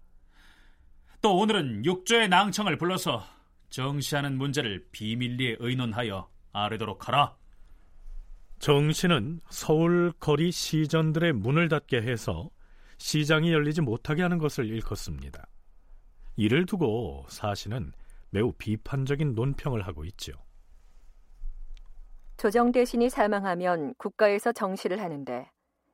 또 1.23 1.39
오늘은 1.39 1.87
육조의 1.87 2.29
낭청을 2.29 2.77
불러서 2.77 3.25
정시하는 3.71 4.37
문제를 4.37 4.87
비밀리에 4.93 5.57
의논하여 5.59 6.29
아뢰도록 6.53 7.09
하라. 7.09 7.35
정시는 8.59 9.41
서울 9.51 10.13
거리 10.19 10.51
시전들의 10.51 11.33
문을 11.35 11.69
닫게 11.69 12.01
해서 12.03 12.51
시장이 12.99 13.53
열리지 13.53 13.83
못하게 13.83 14.23
하는 14.23 14.39
것을 14.39 14.67
일컫습니다. 14.67 15.47
이를 16.37 16.67
두고 16.67 17.27
사신은 17.29 17.93
매우 18.31 18.53
비판적인 18.53 19.35
논평을 19.35 19.87
하고 19.87 20.05
있죠. 20.07 20.33
조정 22.37 22.73
대신이 22.73 23.11
사망하면 23.11 23.95
국가에서 23.97 24.53
정시를 24.53 25.01
하는데 25.01 25.51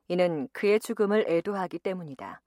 이는 0.07 0.47
그의 0.51 0.79
죽음을 0.79 1.25
애도하기 1.27 1.79
때문이다. 1.79 2.41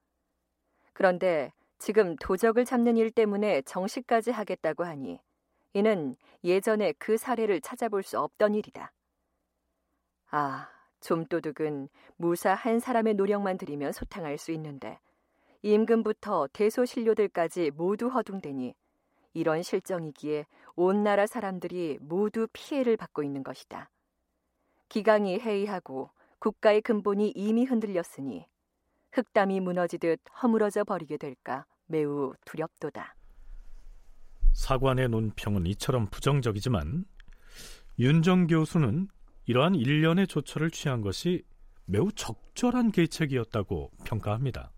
그런데 0.93 1.53
지금 1.79 2.17
도적을 2.17 2.65
잡는 2.65 2.97
일 2.97 3.11
때문에 3.11 3.63
정시까지 3.63 4.31
하겠다고 4.31 4.85
하니 4.85 5.21
이는 5.75 6.17
예전에 6.43 6.93
그 6.99 7.17
사례를 7.17 7.61
찾아볼 7.61 8.03
수 8.03 8.19
없던 8.19 8.55
일이다. 8.55 8.93
아, 10.37 10.69
좀도둑은 10.99 11.89
무사 12.17 12.55
한 12.55 12.81
사람의 12.81 13.15
노력만 13.15 13.57
들이면 13.57 13.93
소탕할 13.93 14.37
수 14.37 14.51
있는데 14.51 14.99
임금부터 15.63 16.49
대소신료들까지 16.53 17.71
모두 17.71 18.09
허둥대니 18.09 18.75
이런 19.33 19.63
실정이기에 19.63 20.47
온 20.75 21.05
나라 21.05 21.29
사람들이 21.29 21.99
모두 22.01 22.49
피해를 22.53 22.97
받고 22.97 23.23
있는 23.23 23.45
것이다. 23.45 23.91
기강이 24.89 25.39
해이하고 25.39 26.11
국가의 26.41 26.83
근본이 26.83 27.33
이미 27.37 27.65
흔들렸으니 27.65 28.49
흙담이 29.13 29.61
무너지듯 29.61 30.21
허물어져 30.43 30.83
버리게 30.83 31.17
될까 31.17 31.65
매우 31.87 32.35
두렵도다. 32.45 33.15
사관의 34.53 35.11
논평은 35.11 35.67
이처럼 35.67 36.07
부정적이지만 36.07 37.05
윤정 38.01 38.49
교수는 38.49 39.07
이러한 39.47 39.75
일련의 39.75 40.27
조처를 40.27 40.71
취한 40.71 41.03
것이 41.03 41.45
매우 41.85 42.11
적절한 42.13 42.93
계책이었다고 42.93 43.91
평가합니다. 44.05 44.71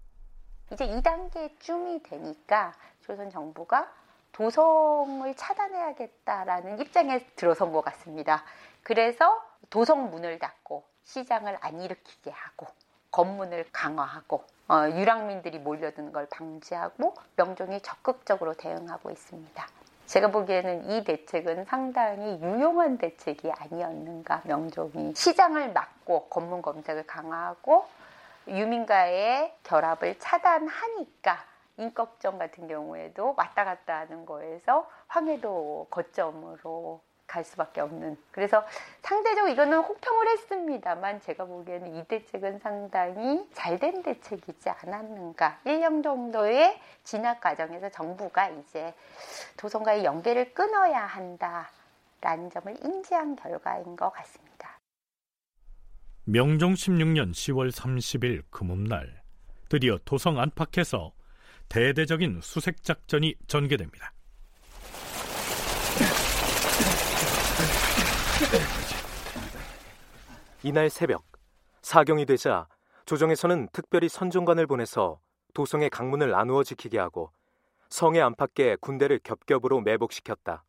이제 0.72 0.86
2단계쯤이 0.88 2.02
되니까 2.02 2.72
조선 3.04 3.30
정부가 3.30 3.92
도성을 4.32 5.34
차단해야겠다라는 5.36 6.80
입장에 6.80 7.24
들어선 7.36 7.72
것 7.72 7.84
같습니다. 7.84 8.44
그래서 8.82 9.40
도성 9.70 10.10
문을 10.10 10.38
닫고 10.38 10.84
시장을 11.04 11.56
안 11.60 11.80
일으키게 11.80 12.30
하고 12.30 12.66
검문을 13.12 13.66
강화하고 13.72 14.44
어, 14.68 14.90
유랑민들이 14.90 15.60
몰려드는 15.60 16.12
걸 16.12 16.26
방지하고 16.28 17.14
명종이 17.36 17.80
적극적으로 17.80 18.54
대응하고 18.54 19.10
있습니다. 19.10 19.66
제가 20.06 20.30
보기에는 20.30 20.90
이 20.90 21.04
대책은 21.04 21.64
상당히 21.64 22.40
유용한 22.40 22.96
대책이 22.96 23.50
아니었는가 23.50 24.42
명종이 24.44 25.14
시장을 25.14 25.72
막고 25.72 26.28
검문 26.28 26.62
검색을 26.62 27.06
강화하고 27.06 27.86
유민과의 28.46 29.56
결합을 29.64 30.18
차단하니까 30.20 31.44
인걱정 31.78 32.38
같은 32.38 32.68
경우에도 32.68 33.34
왔다 33.36 33.64
갔다 33.64 33.98
하는 33.98 34.24
거에서 34.24 34.88
황해도 35.08 35.88
거점으로 35.90 37.02
갈 37.26 37.44
수밖에 37.44 37.80
없는. 37.80 38.16
그래서 38.30 38.64
상대적으로 39.02 39.52
이거는 39.52 39.78
혹평을 39.78 40.28
했습니다만 40.28 41.20
제가 41.20 41.44
보기에는 41.44 41.96
이 41.96 42.04
대책은 42.06 42.60
상당히 42.60 43.48
잘 43.52 43.76
된 43.78 44.02
대책이지 44.02 44.70
않았는가. 44.70 45.60
1년 45.66 46.02
정도의 46.02 46.80
진학 47.04 47.40
과정에서 47.40 47.90
정부가 47.90 48.48
이제 48.48 48.94
도성과의 49.58 50.04
연계를 50.04 50.54
끊어야 50.54 51.04
한다라는 51.04 52.50
점을 52.50 52.74
인지한 52.82 53.36
결과인 53.36 53.96
것 53.96 54.10
같습니다. 54.10 54.78
명종 56.24 56.74
16년 56.74 57.32
10월 57.32 57.70
30일 57.70 58.44
금음날 58.50 59.22
드디어 59.68 59.98
도성 60.04 60.38
안팎에서 60.40 61.12
대대적인 61.68 62.40
수색 62.42 62.82
작전이 62.82 63.34
전개됩니다. 63.46 64.15
이날 70.62 70.90
새벽 70.90 71.24
사경이 71.80 72.26
되자 72.26 72.68
조정에서는 73.06 73.68
특별히 73.72 74.08
선종관을 74.08 74.66
보내서 74.66 75.20
도성의 75.54 75.90
강문을 75.90 76.30
나누어 76.30 76.62
지키게 76.64 76.98
하고 76.98 77.30
성의 77.88 78.20
안팎에 78.20 78.76
군대를 78.80 79.20
겹겹으로 79.20 79.80
매복시켰다. 79.80 80.64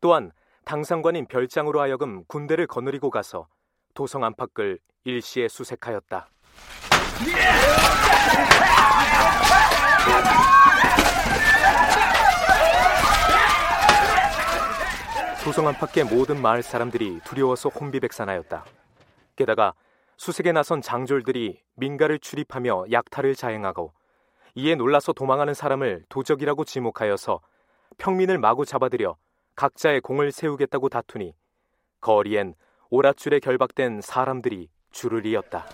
또한 0.00 0.32
당상관인 0.64 1.26
별장으로 1.26 1.80
하여금 1.80 2.24
군대를 2.26 2.66
거느리고 2.66 3.10
가서 3.10 3.48
도성 3.94 4.24
안팎을 4.24 4.78
일시에 5.04 5.48
수색하였다. 5.48 6.28
도성 15.44 15.68
안팎의 15.68 16.04
모든 16.04 16.40
마을 16.40 16.62
사람들이 16.62 17.20
두려워서 17.22 17.68
혼비백산하였다. 17.68 18.64
게다가 19.36 19.74
수색에 20.16 20.52
나선 20.52 20.80
장졸들이 20.80 21.60
민가를 21.74 22.18
출입하며 22.18 22.86
약탈을 22.90 23.34
자행하고 23.34 23.92
이에 24.54 24.74
놀라서 24.74 25.12
도망하는 25.12 25.52
사람을 25.52 26.04
도적이라고 26.08 26.64
지목하여서 26.64 27.40
평민을 27.98 28.38
마구 28.38 28.64
잡아들여 28.64 29.16
각자의 29.54 30.00
공을 30.00 30.32
세우겠다고 30.32 30.88
다투니 30.88 31.34
거리엔 32.00 32.54
오랏줄에 32.90 33.42
결박된 33.42 34.00
사람들이 34.00 34.70
줄을 34.92 35.26
이었다. 35.26 35.66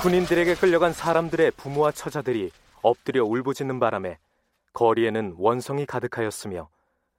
군인들에게 0.00 0.54
끌려간 0.54 0.92
사람들의 0.92 1.50
부모와 1.56 1.90
처자들이 1.90 2.52
엎드려 2.82 3.24
울부짖는 3.24 3.80
바람에 3.80 4.18
거리에는 4.72 5.34
원성이 5.36 5.86
가득하였으며 5.86 6.68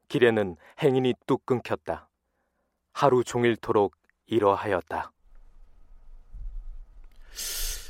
길에는 0.08 0.56
행인이 0.82 1.14
뚝 1.28 1.46
끊겼다. 1.46 2.08
하루 2.94 3.26
종일토록 3.26 3.98
이러하였다. 4.28 5.12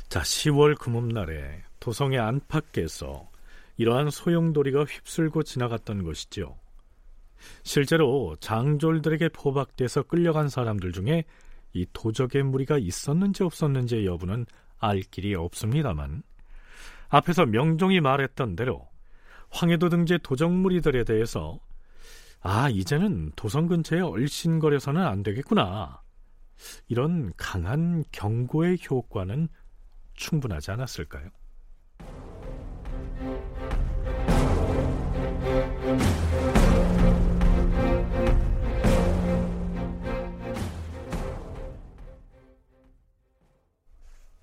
자, 0.08 0.20
10월 0.20 0.76
금음날에 0.76 1.62
도성의 1.78 2.18
안팎에서 2.18 3.30
이러한 3.76 4.10
소용돌이가 4.10 4.84
휩쓸고 4.84 5.44
지나갔던 5.44 6.02
것이죠. 6.02 6.58
실제로 7.62 8.34
장졸들에게 8.40 9.28
포박돼서 9.28 10.02
끌려간 10.02 10.48
사람들 10.48 10.90
중에 10.90 11.24
이 11.74 11.86
도적의 11.92 12.42
무리가 12.42 12.76
있었는지 12.76 13.44
없었는지의 13.44 14.04
여부는 14.04 14.46
알 14.80 15.00
길이 15.00 15.34
없습니다만 15.34 16.22
앞에서 17.08 17.46
명종이 17.46 18.00
말했던 18.00 18.56
대로 18.56 18.88
황해도 19.50 19.88
등지 19.88 20.18
도적무리들에 20.22 21.04
대해서 21.04 21.60
아 22.40 22.68
이제는 22.70 23.32
도성 23.36 23.66
근처에 23.66 24.00
얼씬거려서는 24.00 25.04
안 25.04 25.22
되겠구나 25.22 26.02
이런 26.88 27.32
강한 27.36 28.04
경고의 28.12 28.78
효과는 28.88 29.48
충분하지 30.14 30.70
않았을까요? 30.72 31.30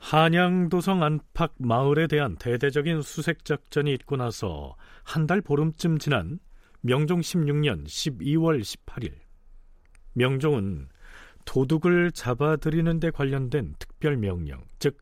한양도성 0.09 1.03
안팎 1.03 1.55
마을에 1.57 2.07
대한 2.07 2.37
대대적인 2.37 3.01
수색 3.01 3.43
작전이 3.43 3.91
있고 3.95 4.15
나서 4.15 4.77
한 5.03 5.27
달 5.27 5.41
보름쯤 5.41 5.99
지난 5.99 6.39
명종 6.79 7.19
16년 7.19 7.83
12월 7.85 8.61
18일 8.61 9.13
명종은 10.13 10.87
도둑을 11.43 12.13
잡아들이는 12.13 13.01
데 13.01 13.11
관련된 13.11 13.75
특별 13.79 14.15
명령, 14.15 14.63
즉 14.79 14.97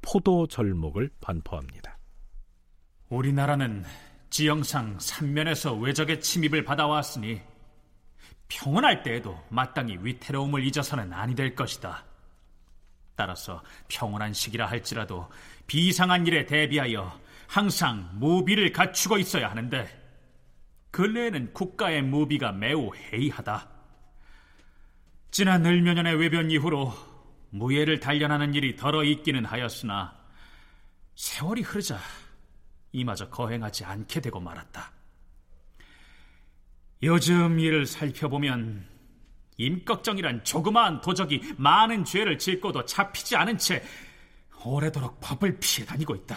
포도 0.00 0.46
절목을 0.46 1.10
반포합니다. 1.20 1.98
우리나라는 3.10 3.84
지형상 4.30 4.98
삼면에서 4.98 5.74
외적의 5.74 6.22
침입을 6.22 6.64
받아왔으니 6.64 7.42
평온할 8.48 9.02
때에도 9.02 9.38
마땅히 9.50 9.98
위태로움을 10.00 10.64
잊어서는 10.64 11.12
아니 11.12 11.34
될 11.34 11.54
것이다. 11.54 12.15
따라서 13.16 13.62
평온한 13.88 14.32
시기라 14.32 14.66
할지라도 14.66 15.28
비상한 15.66 16.26
일에 16.26 16.46
대비하여 16.46 17.18
항상 17.48 18.08
무비를 18.14 18.72
갖추고 18.72 19.18
있어야 19.18 19.50
하는데 19.50 20.06
근래에는 20.90 21.52
국가의 21.52 22.02
무비가 22.02 22.52
매우 22.52 22.94
해이하다. 22.94 23.68
지난 25.30 25.66
을묘년의 25.66 26.16
외변 26.16 26.50
이후로 26.50 26.92
무예를 27.50 28.00
단련하는 28.00 28.54
일이 28.54 28.76
덜어 28.76 29.04
있기는 29.04 29.44
하였으나 29.44 30.16
세월이 31.14 31.62
흐르자 31.62 31.98
이마저 32.92 33.28
거행하지 33.28 33.84
않게 33.84 34.20
되고 34.20 34.40
말았다. 34.40 34.92
요즘 37.02 37.60
일을 37.60 37.86
살펴보면 37.86 38.95
임꺽정이란 39.58 40.44
조그마한 40.44 41.00
도적이 41.00 41.54
많은 41.56 42.04
죄를 42.04 42.38
짓고도 42.38 42.84
잡히지 42.84 43.36
않은 43.36 43.58
채 43.58 43.82
오래도록 44.64 45.20
법을 45.20 45.58
피해 45.60 45.86
다니고 45.86 46.14
있다. 46.14 46.36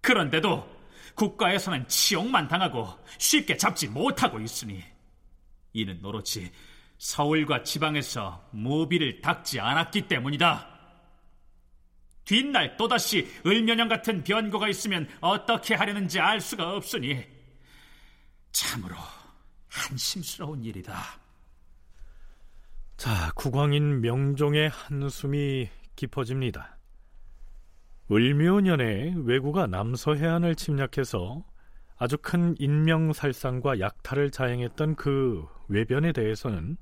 그런데도 0.00 0.80
국가에서는 1.14 1.88
치욕만 1.88 2.48
당하고 2.48 2.88
쉽게 3.18 3.56
잡지 3.56 3.88
못하고 3.88 4.40
있으니 4.40 4.82
이는 5.72 5.98
노로지 6.00 6.50
서울과 6.98 7.62
지방에서 7.62 8.48
무비를 8.52 9.20
닦지 9.20 9.60
않았기 9.60 10.08
때문이다. 10.08 10.68
뒷날 12.24 12.76
또다시 12.76 13.28
을면형 13.44 13.88
같은 13.88 14.22
변고가 14.22 14.68
있으면 14.68 15.08
어떻게 15.20 15.74
하려는지 15.74 16.20
알 16.20 16.40
수가 16.40 16.76
없으니 16.76 17.24
참으로 18.52 18.94
한심스러운 19.68 20.62
일이다. 20.64 21.19
자, 23.00 23.32
국왕인 23.34 24.02
명종의 24.02 24.68
한숨이 24.68 25.70
깊어집니다. 25.96 26.76
을묘년에 28.12 29.14
왜구가 29.24 29.68
남서 29.68 30.14
해안을 30.14 30.54
침략해서 30.54 31.42
아주 31.96 32.18
큰 32.18 32.54
인명살상과 32.58 33.80
약탈을 33.80 34.30
자행했던 34.30 34.96
그 34.96 35.46
외변에 35.68 36.12
대해서는 36.12 36.76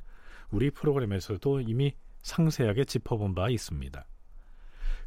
우리 0.51 0.73
프로그램에서도 0.73 1.61
이미 1.61 1.95
상세하게 2.23 2.85
짚어본 2.87 3.37
바 3.37 3.49
있습니다. 3.49 4.05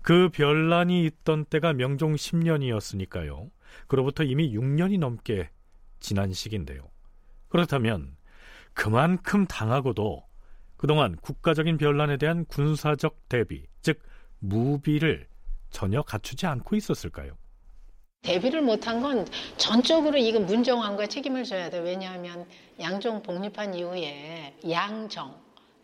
그 0.02 0.30
별난이 0.30 1.04
있던 1.08 1.44
때가 1.44 1.74
명종 1.74 2.14
10년이었으니까요. 2.14 3.52
그로부터 3.88 4.24
이미 4.24 4.56
6년이 4.56 4.98
넘게 4.98 5.50
지난 6.00 6.32
시기인데요. 6.32 6.90
그렇다면 7.50 8.16
그만큼 8.74 9.46
당하고도 9.46 10.31
그동안 10.82 11.16
국가적인 11.18 11.78
변란에 11.78 12.18
대한 12.18 12.44
군사적 12.46 13.30
대비, 13.30 13.68
즉 13.84 14.02
무비를 14.40 15.28
전혀 15.70 16.02
갖추지 16.02 16.48
않고 16.48 16.76
있었을까요? 16.76 17.38
대비를 18.24 18.64
못한 18.64 19.00
건 19.00 19.28
전적으로 19.58 20.18
이거 20.18 20.40
문정왕과 20.40 21.06
책임을 21.06 21.44
져야 21.44 21.70
돼. 21.70 21.78
왜냐하면 21.78 22.48
양정 22.80 23.22
독립한 23.22 23.76
이후에 23.76 24.58
양정, 24.72 25.40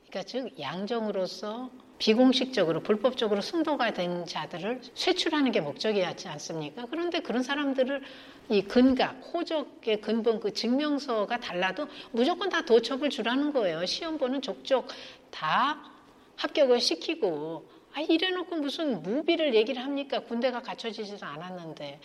그러니까 0.09 0.23
즉 0.23 0.59
양정으로서 0.59 1.69
비공식적으로 1.97 2.81
불법적으로 2.81 3.41
승도가 3.41 3.93
된 3.93 4.25
자들을 4.25 4.81
쇠출하는 4.93 5.51
게 5.51 5.61
목적이었지 5.61 6.27
않습니까? 6.27 6.85
그런데 6.89 7.19
그런 7.19 7.41
사람들을 7.41 8.01
이 8.49 8.61
근각, 8.61 9.19
호적의 9.33 10.01
근본 10.01 10.39
그 10.39 10.53
증명서가 10.53 11.39
달라도 11.39 11.87
무조건 12.11 12.49
다 12.49 12.63
도첩을 12.63 13.09
주라는 13.09 13.51
거예요. 13.51 13.85
시험 13.85 14.17
보는 14.17 14.41
족족 14.41 14.87
다 15.31 15.91
합격을 16.35 16.79
시키고 16.79 17.67
아 17.93 18.01
이래놓고 18.01 18.57
무슨 18.57 19.01
무비를 19.01 19.55
얘기를 19.55 19.83
합니까? 19.83 20.19
군대가 20.19 20.61
갖춰지지도 20.61 21.25
않았는데 21.25 21.99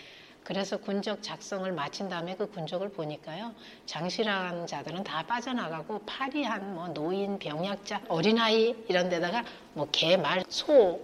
그래서 0.44 0.76
군적 0.76 1.22
작성을 1.22 1.70
마친 1.72 2.08
다음에 2.08 2.34
그 2.36 2.50
군적을 2.50 2.90
보니까요. 2.90 3.54
장실한 3.86 4.66
자들은 4.66 5.04
다 5.04 5.22
빠져나가고 5.24 6.00
파리한 6.04 6.74
뭐 6.74 6.88
노인, 6.88 7.38
병약자, 7.38 8.02
어린아이 8.08 8.74
이런 8.88 9.08
데다가 9.08 9.44
뭐 9.74 9.88
개, 9.92 10.16
말, 10.16 10.42
소 10.48 11.00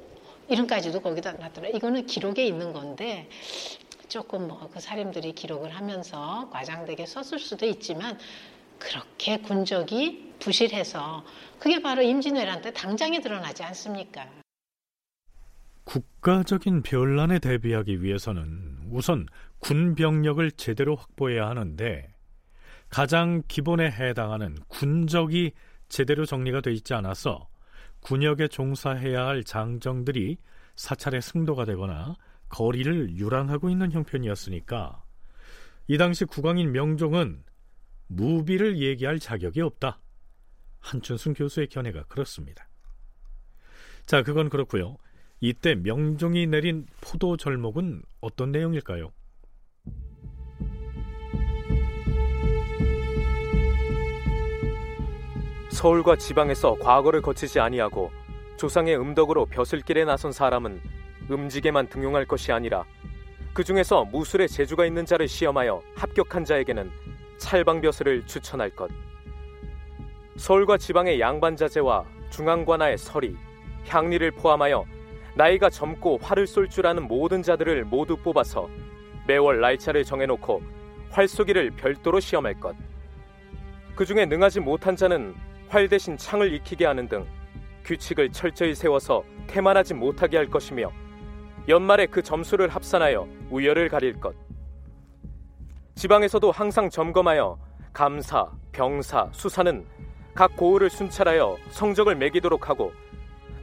이름까지도 0.48 1.00
거기다 1.00 1.32
놨더라. 1.32 1.68
이거는 1.68 2.06
기록에 2.06 2.44
있는 2.46 2.72
건데 2.72 3.28
조금 4.08 4.48
뭐 4.48 4.68
그 4.72 4.80
사람들이 4.80 5.32
기록을 5.32 5.70
하면서 5.74 6.48
과장되게 6.50 7.06
썼을 7.06 7.38
수도 7.38 7.66
있지만 7.66 8.18
그렇게 8.78 9.38
군적이 9.38 10.34
부실해서 10.38 11.24
그게 11.58 11.82
바로 11.82 12.02
임진왜란 12.02 12.62
때 12.62 12.72
당장에 12.72 13.20
드러나지 13.20 13.62
않습니까? 13.64 14.26
국가적인 15.84 16.82
변란에 16.82 17.38
대비하기 17.38 18.02
위해서는 18.02 18.67
우선 18.90 19.26
군 19.58 19.94
병력을 19.94 20.50
제대로 20.52 20.96
확보해야 20.96 21.48
하는데 21.48 22.14
가장 22.88 23.42
기본에 23.48 23.90
해당하는 23.90 24.56
군적이 24.68 25.52
제대로 25.88 26.24
정리가 26.24 26.60
돼 26.60 26.72
있지 26.72 26.94
않아서 26.94 27.48
군역에 28.00 28.48
종사해야 28.48 29.26
할 29.26 29.44
장정들이 29.44 30.38
사찰의 30.76 31.20
승도가 31.22 31.64
되거나 31.64 32.14
거리를 32.48 33.16
유랑하고 33.16 33.68
있는 33.68 33.92
형편이었으니까 33.92 35.02
이 35.88 35.98
당시 35.98 36.24
국왕인 36.24 36.72
명종은 36.72 37.42
무비를 38.06 38.78
얘기할 38.78 39.18
자격이 39.18 39.60
없다. 39.60 40.00
한춘순 40.80 41.34
교수의 41.34 41.68
견해가 41.68 42.04
그렇습니다. 42.04 42.68
자, 44.06 44.22
그건 44.22 44.48
그렇고요. 44.48 44.96
이때 45.40 45.76
명종이 45.76 46.48
내린 46.48 46.86
포도 47.00 47.36
절목은 47.36 48.02
어떤 48.20 48.50
내용일까요? 48.50 49.12
서울과 55.70 56.16
지방에서 56.16 56.74
과거를 56.80 57.22
거치지 57.22 57.60
아니하고 57.60 58.10
조상의 58.56 58.98
음덕으로 58.98 59.46
벼슬길에 59.46 60.04
나선 60.04 60.32
사람은 60.32 60.80
음직에만 61.30 61.88
등용할 61.88 62.26
것이 62.26 62.50
아니라 62.50 62.84
그 63.52 63.62
중에서 63.62 64.06
무술의 64.06 64.48
재주가 64.48 64.86
있는 64.86 65.06
자를 65.06 65.28
시험하여 65.28 65.80
합격한 65.94 66.44
자에게는 66.46 66.90
찰방벼슬을 67.38 68.26
추천할 68.26 68.70
것. 68.70 68.90
서울과 70.36 70.78
지방의 70.78 71.20
양반자제와 71.20 72.04
중앙관아의 72.30 72.98
서리, 72.98 73.36
향리를 73.86 74.32
포함하여 74.32 74.84
나이가 75.38 75.70
젊고 75.70 76.18
활을 76.20 76.48
쏠 76.48 76.68
줄 76.68 76.84
아는 76.88 77.06
모든 77.06 77.44
자들을 77.44 77.84
모두 77.84 78.16
뽑아서 78.16 78.68
매월 79.28 79.60
날짜를 79.60 80.02
정해놓고 80.02 80.60
활 81.10 81.28
쏘기를 81.28 81.70
별도로 81.70 82.18
시험할 82.18 82.58
것. 82.58 82.74
그 83.94 84.04
중에 84.04 84.26
능하지 84.26 84.58
못한 84.58 84.96
자는 84.96 85.36
활 85.68 85.88
대신 85.88 86.16
창을 86.16 86.52
익히게 86.54 86.84
하는 86.84 87.06
등 87.08 87.24
규칙을 87.84 88.32
철저히 88.32 88.74
세워서 88.74 89.22
태만하지 89.46 89.94
못하게 89.94 90.38
할 90.38 90.48
것이며 90.48 90.90
연말에 91.68 92.06
그 92.06 92.20
점수를 92.20 92.68
합산하여 92.68 93.28
우열을 93.50 93.88
가릴 93.90 94.18
것. 94.18 94.34
지방에서도 95.94 96.50
항상 96.50 96.90
점검하여 96.90 97.56
감사, 97.92 98.50
병사, 98.72 99.28
수사는 99.30 99.86
각 100.34 100.56
고을을 100.56 100.90
순찰하여 100.90 101.58
성적을 101.70 102.16
매기도록 102.16 102.68
하고 102.68 102.92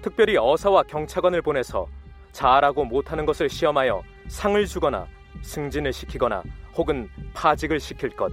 특별히 0.06 0.38
어사와 0.38 0.84
경찰관을 0.84 1.42
보내서 1.42 1.88
잘하고 2.32 2.86
못하는 2.86 3.26
것을 3.26 3.50
시험하여 3.50 4.04
상을 4.28 4.64
주거나 4.68 5.08
승진을 5.42 5.92
시키거나 5.92 6.44
혹은 6.76 7.10
파직을 7.34 7.80
시킬 7.80 8.12
것. 8.16 8.32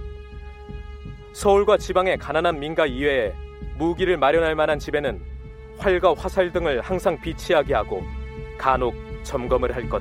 서울과 1.33 1.77
지방의 1.77 2.19
가난한 2.19 2.59
민가 2.59 2.85
이외에 2.85 3.33
무기를 3.75 4.17
마련할 4.17 4.53
만한 4.53 4.77
집에는 4.77 5.19
활과 5.79 6.13
화살 6.13 6.51
등을 6.51 6.79
항상 6.79 7.19
비치하게 7.19 7.73
하고 7.73 8.03
간혹 8.59 8.93
점검을 9.23 9.75
할 9.75 9.89
것. 9.89 9.99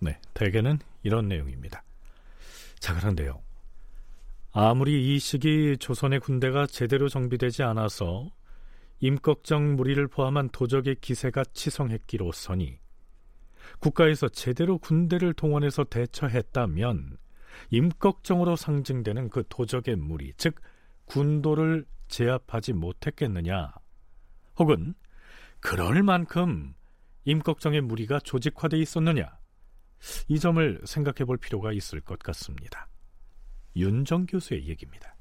네, 0.00 0.18
대개는 0.34 0.80
이런 1.04 1.28
내용입니다. 1.28 1.84
자, 2.80 2.98
그런데요. 2.98 3.40
아무리 4.56 5.16
이 5.16 5.18
시기 5.18 5.76
조선의 5.76 6.20
군대가 6.20 6.64
제대로 6.68 7.08
정비되지 7.08 7.64
않아서 7.64 8.30
임꺽정 9.00 9.74
무리를 9.74 10.06
포함한 10.06 10.50
도적의 10.50 10.98
기세가 11.00 11.42
치성했기로서니 11.52 12.78
국가에서 13.80 14.28
제대로 14.28 14.78
군대를 14.78 15.34
동원해서 15.34 15.82
대처했다면 15.82 17.16
임꺽정으로 17.70 18.54
상징되는 18.54 19.30
그 19.30 19.42
도적의 19.48 19.96
무리, 19.96 20.32
즉 20.36 20.60
군도를 21.06 21.84
제압하지 22.06 22.74
못했겠느냐? 22.74 23.72
혹은 24.60 24.94
그럴 25.58 26.04
만큼 26.04 26.74
임꺽정의 27.24 27.80
무리가 27.80 28.20
조직화돼 28.20 28.78
있었느냐? 28.78 29.36
이 30.28 30.38
점을 30.38 30.80
생각해 30.84 31.24
볼 31.24 31.38
필요가 31.38 31.72
있을 31.72 32.00
것 32.00 32.20
같습니다. 32.20 32.88
윤정 33.76 34.26
교수의 34.26 34.66
얘기입니다. 34.68 35.14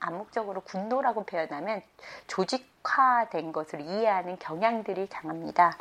암묵적으로 0.00 0.62
군도라고 0.62 1.24
표현하면 1.24 1.82
조직화된 2.26 3.52
것을 3.52 3.80
이해하는 3.80 4.38
경향들이 4.38 5.08
강합니다. 5.08 5.76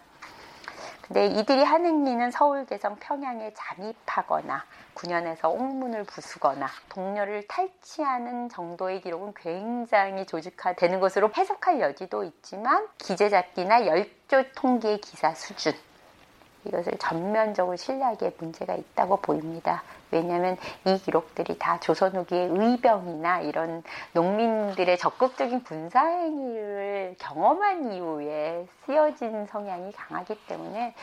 근데 1.02 1.28
이들이 1.28 1.64
하는 1.64 2.06
일은 2.06 2.32
서울, 2.32 2.66
개성, 2.66 2.98
평양에 2.98 3.54
잠입하거나 3.54 4.66
군현에서 4.94 5.50
옥문을 5.50 6.04
부수거나 6.04 6.68
동료를 6.90 7.48
탈취하는 7.48 8.50
정도의 8.50 9.02
기록은 9.02 9.34
굉장히 9.36 10.26
조직화되는 10.26 11.00
것으로 11.00 11.32
해석할 11.36 11.80
여지도 11.80 12.26
있지만 12.26 12.88
기재잡기나 12.98 13.88
열조 13.88 14.44
통계 14.56 14.98
기사 14.98 15.34
수준 15.34 15.72
이것을 16.66 16.98
전면적으로 17.00 17.78
신뢰하기에 17.78 18.34
문제가 18.38 18.76
있다고 18.76 19.18
보입니다. 19.22 19.84
왜냐하면 20.12 20.58
이 20.86 20.98
기록들이 20.98 21.58
다 21.58 21.80
조선 21.80 22.16
후기의 22.16 22.50
의병이나 22.52 23.42
이런 23.42 23.84
농민들의 24.14 24.98
적극적인 24.98 25.64
군사 25.64 26.06
행위를 26.06 27.16
경험한 27.20 27.94
이후에 27.94 28.68
쓰여진 28.86 29.48
성향이 29.48 29.92
강하기 29.92 30.36
때문에 30.48 30.94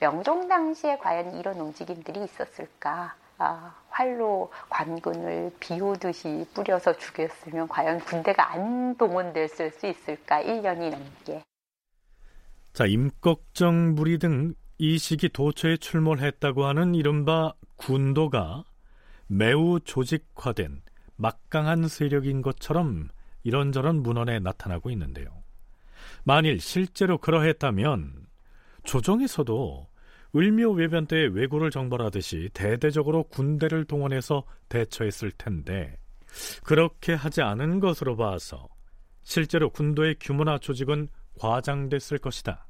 명종 0.00 0.48
당시에 0.48 0.98
과연 0.98 1.36
이런 1.38 1.58
움직임들이 1.58 2.22
있었을까? 2.24 3.14
아, 3.38 3.74
활로 3.88 4.50
관군을 4.68 5.52
비오듯이 5.58 6.46
뿌려서 6.54 6.96
죽였으면 6.96 7.68
과연 7.68 8.00
군대가 8.00 8.52
안 8.52 8.96
동원됐을 8.96 9.70
수 9.72 9.86
있을까? 9.86 10.42
1년이 10.42 10.90
넘게. 10.90 11.42
자, 12.72 12.86
임꺽정 12.86 13.94
무리 13.94 14.18
등 14.18 14.54
이 14.78 14.98
시기 14.98 15.28
도처에 15.28 15.76
출몰했다고 15.76 16.64
하는 16.64 16.94
이른바 16.94 17.52
군도가 17.76 18.64
매우 19.26 19.78
조직화된 19.80 20.82
막강한 21.16 21.86
세력인 21.86 22.42
것처럼 22.42 23.08
이런저런 23.44 24.02
문헌에 24.02 24.40
나타나고 24.40 24.90
있는데요. 24.90 25.44
만일 26.24 26.60
실제로 26.60 27.18
그러했다면 27.18 28.26
조정에서도 28.82 29.88
을묘 30.36 30.72
외변 30.72 31.06
때 31.06 31.16
왜구를 31.16 31.70
정벌하듯이 31.70 32.50
대대적으로 32.52 33.22
군대를 33.24 33.84
동원해서 33.84 34.44
대처했을 34.68 35.30
텐데 35.32 35.96
그렇게 36.64 37.14
하지 37.14 37.42
않은 37.42 37.78
것으로 37.78 38.16
봐서 38.16 38.68
실제로 39.22 39.70
군도의 39.70 40.16
규모나 40.18 40.58
조직은 40.58 41.08
과장됐을 41.38 42.18
것이다. 42.18 42.66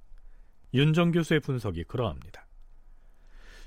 윤정 0.75 1.13
교수의 1.13 1.41
분석이 1.41 1.85
그러합니다. 1.85 2.47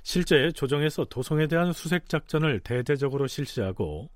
실제 0.03 0.51
조정에서 0.51 1.05
도성에 1.05 1.47
대한 1.47 1.73
수색 1.73 2.09
작전을 2.09 2.59
대대적으로 2.59 3.27
실시하고 3.27 4.09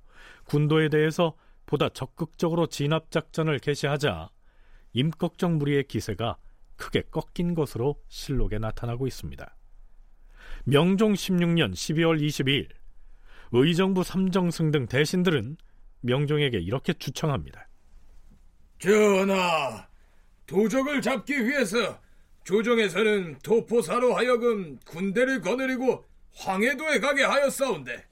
군도에 0.46 0.90
대해서 0.90 1.36
보다 1.66 1.90
적극적으로 1.90 2.68
진압 2.68 3.12
작전을 3.12 3.60
개시하자 3.60 4.30
임꺽정 4.94 5.58
무리의 5.58 5.86
기세가 5.86 6.38
크게 6.76 7.04
꺾인 7.12 7.54
것으로 7.56 8.02
실록에 8.10 8.58
나타나고 8.58 9.08
있습니다. 9.08 9.56
명종 10.66 11.14
16년 11.14 11.74
12월 11.74 12.22
22일 12.22 12.68
의정부 13.54 14.04
삼정승 14.04 14.72
등 14.72 14.86
대신들은 14.88 15.58
명종에게 16.02 16.58
이렇게 16.60 16.94
추청합니다. 16.94 17.68
전하, 18.80 19.88
도적을 20.46 21.02
잡기 21.02 21.46
위해서 21.46 22.00
조정에서는 22.44 23.40
도포사로 23.40 24.16
하여금 24.16 24.80
군대를 24.86 25.42
거느리고 25.42 26.06
황해도에 26.36 27.00
가게 27.00 27.24
하였사온데 27.24 28.06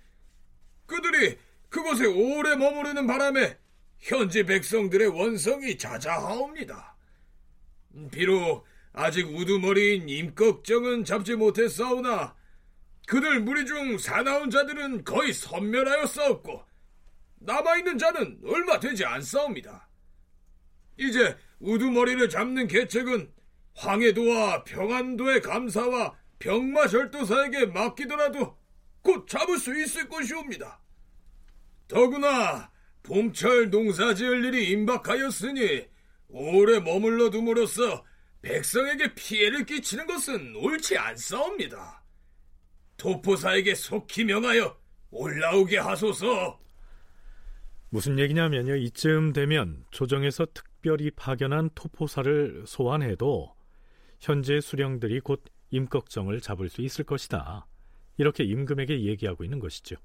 그들이 0.86 1.38
그곳에 1.70 2.06
오래 2.06 2.56
머무르는 2.56 3.08
바람에 3.08 3.58
현지 4.00 4.44
백성들의 4.44 5.08
원성이 5.10 5.78
자자하옵니다. 5.78 6.96
비록 8.12 8.66
아직 8.94 9.28
우두머리인 9.28 10.10
임꺽정은 10.10 11.06
잡지 11.06 11.36
못했사오나 11.36 12.36
그들 13.08 13.42
무리 13.42 13.66
중 13.66 13.98
사나운 13.98 14.50
자들은 14.50 15.04
거의 15.04 15.34
섬멸하였사옵고 15.34 16.64
남아있는 17.40 17.98
자는 17.98 18.40
얼마 18.46 18.80
되지 18.80 19.06
않사옵니다. 19.06 19.88
이제 20.98 21.38
우두머리를 21.60 22.30
잡는 22.30 22.68
계책은 22.68 23.32
황해도와 23.80 24.66
평안도의 24.66 25.42
감사와 25.42 26.14
병마절도사에게 26.40 27.68
맡기더라도 27.68 28.58
곧 29.02 29.26
잡을 29.28 29.58
수 29.58 29.78
있을 29.80 30.10
것이옵니다. 30.10 30.82
더구나 31.88 32.70
봄철 33.04 33.70
농사 33.70 34.14
지을 34.14 34.46
일이 34.46 34.72
임박하였으니 34.72 35.88
오래 36.28 36.80
머물러 36.80 37.30
둠으로써 37.30 38.04
백성에게 38.42 39.16
피해를 39.16 39.66
끼치는 39.66 40.06
것은 40.06 40.56
옳지 40.58 40.98
않사옵니다. 40.98 42.04
도포사에게 42.98 43.76
속히 43.76 44.26
명하여 44.26 44.78
올라오게 45.10 45.78
하소서. 45.78 46.60
무슨 47.90 48.20
얘기냐면요. 48.20 48.76
이쯤 48.76 49.34
되면 49.34 49.86
조정에서 49.92 50.46
특별히 50.54 51.10
파견한 51.12 51.70
토포사를 51.74 52.66
소환해도 52.68 53.59
현재 54.20 54.60
수령들이 54.60 55.22
곧 55.22 55.44
임꺽정을 55.72 56.42
잡을 56.42 56.70
수 56.70 56.82
있을 56.82 57.06
것이다. 57.06 57.66
이렇게 58.18 58.44
임금에게 58.44 59.06
얘기하고 59.06 59.44
있는 59.44 59.60
것이죠. 59.60 59.96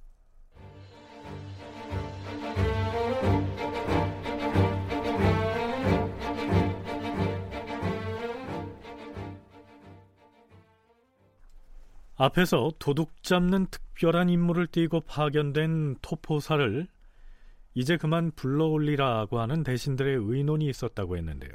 앞에서 12.17 12.73
도둑 12.79 13.23
잡는 13.25 13.67
특별한 13.67 14.29
임무를 14.29 14.69
띠고 14.69 15.01
파견된 15.01 15.97
토포사를 16.01 16.87
이제 17.75 17.97
그만 17.97 18.31
불러올리라고 18.37 19.41
하는 19.41 19.65
대신들의 19.65 20.17
의논이 20.21 20.69
있었다고 20.69 21.17
했는데요. 21.17 21.51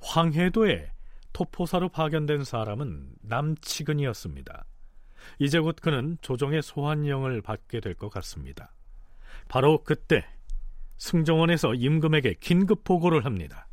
황해도에 0.00 0.90
토포사로 1.32 1.88
파견된 1.88 2.44
사람은 2.44 3.08
남치근이었습니다. 3.22 4.64
이제 5.38 5.58
곧 5.60 5.76
그는 5.80 6.18
조정의 6.20 6.62
소환령을 6.62 7.42
받게 7.42 7.80
될 7.80 7.94
것 7.94 8.08
같습니다. 8.10 8.72
바로 9.48 9.82
그때 9.84 10.26
승정원에서 10.98 11.74
임금에게 11.74 12.34
긴급 12.40 12.84
보고를 12.84 13.24
합니다. 13.24 13.66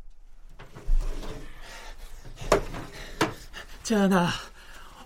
전하, 3.82 4.28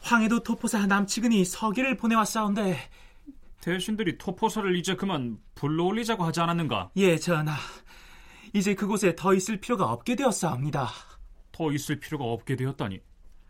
황해도 0.03 0.43
토포사 0.43 0.87
남치근이 0.87 1.45
서기를 1.45 1.97
보내왔사온데 1.97 2.79
대신들이 3.61 4.19
토포사를 4.19 4.77
이제 4.77 4.95
그만 4.95 5.39
불러올리자고 5.55 6.23
하지 6.25 6.41
않았는가? 6.41 6.91
예, 6.97 7.17
전하. 7.17 7.55
이제 8.53 8.75
그곳에 8.75 9.17
더 9.17 9.33
있을 9.35 9.59
필요가 9.59 9.91
없게 9.91 10.15
되었사옵니다. 10.17 10.89
더 11.55 11.73
있을 11.73 12.01
필요가 12.01 12.25
없게 12.25 12.57
되었다니 12.57 13.01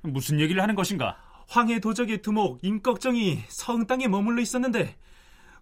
무슨 0.02 0.38
얘기를 0.38 0.62
하는 0.62 0.74
것인가? 0.74 1.16
황해 1.48 1.80
도적의 1.80 2.22
두목 2.22 2.60
임꺽정이 2.62 3.44
성 3.48 3.86
땅에 3.86 4.06
머물러 4.08 4.42
있었는데 4.42 4.96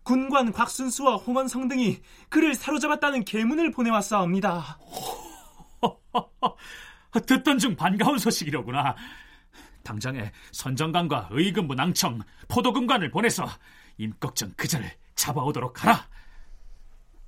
군관 0.03 0.53
곽순수와 0.53 1.17
홍원성 1.17 1.69
등이 1.69 2.01
그를 2.29 2.55
사로잡았다는 2.55 3.25
계문을 3.25 3.71
보내왔사옵니다. 3.71 4.79
듣던 7.27 7.59
중 7.59 7.77
반가운 7.77 8.19
소식이로구나. 8.19 8.97
당장에 9.85 10.33
선정관과 10.51 11.29
의금부 11.31 11.75
낭청, 11.75 12.21
포도금관을 12.49 13.11
보내서 13.11 13.47
임꺽정 13.99 14.55
그자를 14.57 14.91
잡아오도록 15.15 15.85
하라. 15.85 16.07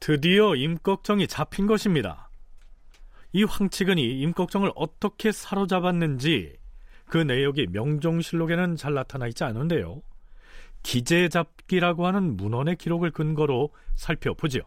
드디어 0.00 0.56
임꺽정이 0.56 1.28
잡힌 1.28 1.66
것입니다. 1.66 2.28
이 3.37 3.43
황치근이 3.43 4.20
임꺽정을 4.20 4.70
어떻게 4.76 5.32
사로잡았는지 5.32 6.57
그 7.07 7.18
내역이 7.18 7.66
명종실록에는 7.72 8.76
잘 8.76 8.95
나타나 8.95 9.26
있지 9.26 9.43
않은데요. 9.43 10.03
기재잡기라고 10.85 12.07
하는 12.07 12.37
문헌의 12.37 12.76
기록을 12.76 13.11
근거로 13.11 13.70
살펴보지요. 13.97 14.62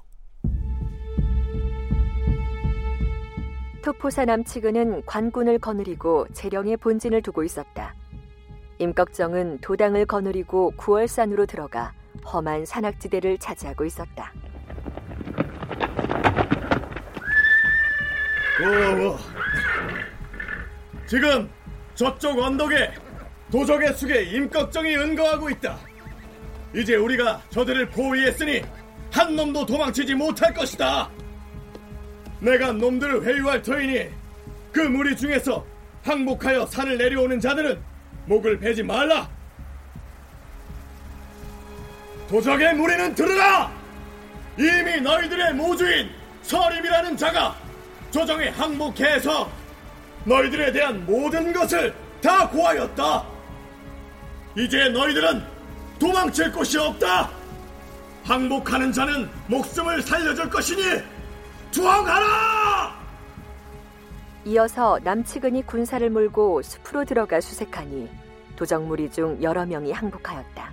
토포사 3.82 4.26
남치근은 4.26 5.06
관군을 5.06 5.60
거느리고 5.60 6.28
재령의 6.34 6.76
본진을 6.76 7.22
두고 7.22 7.46
있었다. 7.46 7.96
임꺽정은 8.80 9.60
도당을 9.60 10.06
거느리고 10.06 10.72
구월산으로 10.72 11.46
들어가 11.46 11.94
험한 12.26 12.66
산악지대를 12.66 13.38
차지하고 13.38 13.86
있었다. 13.86 14.34
오, 18.60 19.20
지금 21.06 21.48
저쪽 21.94 22.40
언덕에 22.40 22.92
도적의 23.52 23.94
숙에 23.94 24.24
임꺽정이 24.24 24.96
은거하고 24.98 25.50
있다. 25.52 25.78
이제 26.74 26.96
우리가 26.96 27.42
저들을 27.52 27.90
포위했으니 27.90 28.64
한 29.12 29.36
놈도 29.36 29.66
도망치지 29.66 30.16
못할 30.16 30.54
것이다. 30.54 31.10
내가 32.40 32.72
놈들을 32.72 33.24
회유할 33.24 33.62
터이니 33.62 34.10
그 34.72 34.80
무리 34.82 35.16
중에서 35.16 35.66
항복하여 36.04 36.66
산을 36.66 36.98
내려오는 36.98 37.40
자들은 37.40 37.80
목을 38.26 38.60
베지 38.60 38.82
말라. 38.84 39.30
도적의 42.28 42.74
무리는 42.74 43.16
들으라! 43.16 43.72
이미 44.58 45.00
너희들의 45.00 45.54
모주인 45.54 46.10
서림이라는 46.42 47.16
자가 47.16 47.67
조정에 48.12 48.50
항복해서 48.50 49.50
너희들에 50.26 50.72
대한 50.72 51.06
모든 51.06 51.54
것을 51.54 51.94
다 52.22 52.50
고하였다. 52.50 53.26
이제 54.58 54.90
너희들은 54.90 55.44
도망칠 56.00 56.52
곳이 56.52 56.78
없다. 56.78 57.30
항복하는 58.24 58.92
자는 58.92 59.30
목숨을 59.48 60.02
살려줄 60.02 60.50
것이니 60.50 60.82
투항하라! 61.72 62.98
이어서 64.46 65.00
남치근이 65.04 65.66
군사를 65.66 66.10
몰고 66.10 66.62
숲으로 66.62 67.06
들어가 67.06 67.40
수색하니 67.40 68.10
도적 68.56 68.84
무리 68.84 69.10
중 69.12 69.42
여러 69.42 69.66
명이 69.66 69.92
항복하였다. 69.92 70.72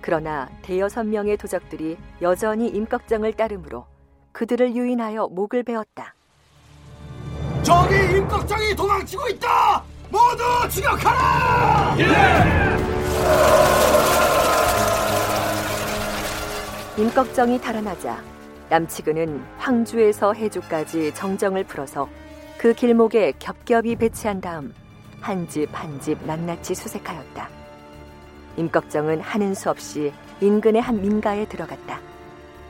그러나 0.00 0.48
대여섯 0.62 1.06
명의 1.06 1.36
도적들이 1.36 1.96
여전히 2.22 2.68
임꺽정을 2.68 3.32
따르므로 3.32 3.86
그들을 4.32 4.76
유인하여 4.76 5.28
목을 5.28 5.62
베었다. 5.62 6.14
저기 7.64 7.94
임꺽정이 8.18 8.74
도망치고 8.76 9.28
있다! 9.28 9.82
모두 10.10 10.44
추격하라! 10.70 11.96
예! 11.98 12.04
임꺽정이 17.02 17.60
달아나자 17.60 18.22
남치근은 18.70 19.44
황주에서 19.58 20.32
해주까지 20.34 21.12
정정을 21.14 21.64
풀어서 21.64 22.08
그 22.58 22.72
길목에 22.72 23.32
겹겹이 23.38 23.96
배치한 23.96 24.40
다음 24.40 24.74
한 25.20 25.48
집 25.48 25.68
한 25.72 25.98
집 26.00 26.22
낱낱이 26.26 26.74
수색하였다. 26.74 27.48
임꺽정은 28.56 29.20
하는 29.20 29.54
수 29.54 29.70
없이 29.70 30.12
인근의 30.40 30.82
한 30.82 31.00
민가에 31.00 31.46
들어갔다. 31.48 31.98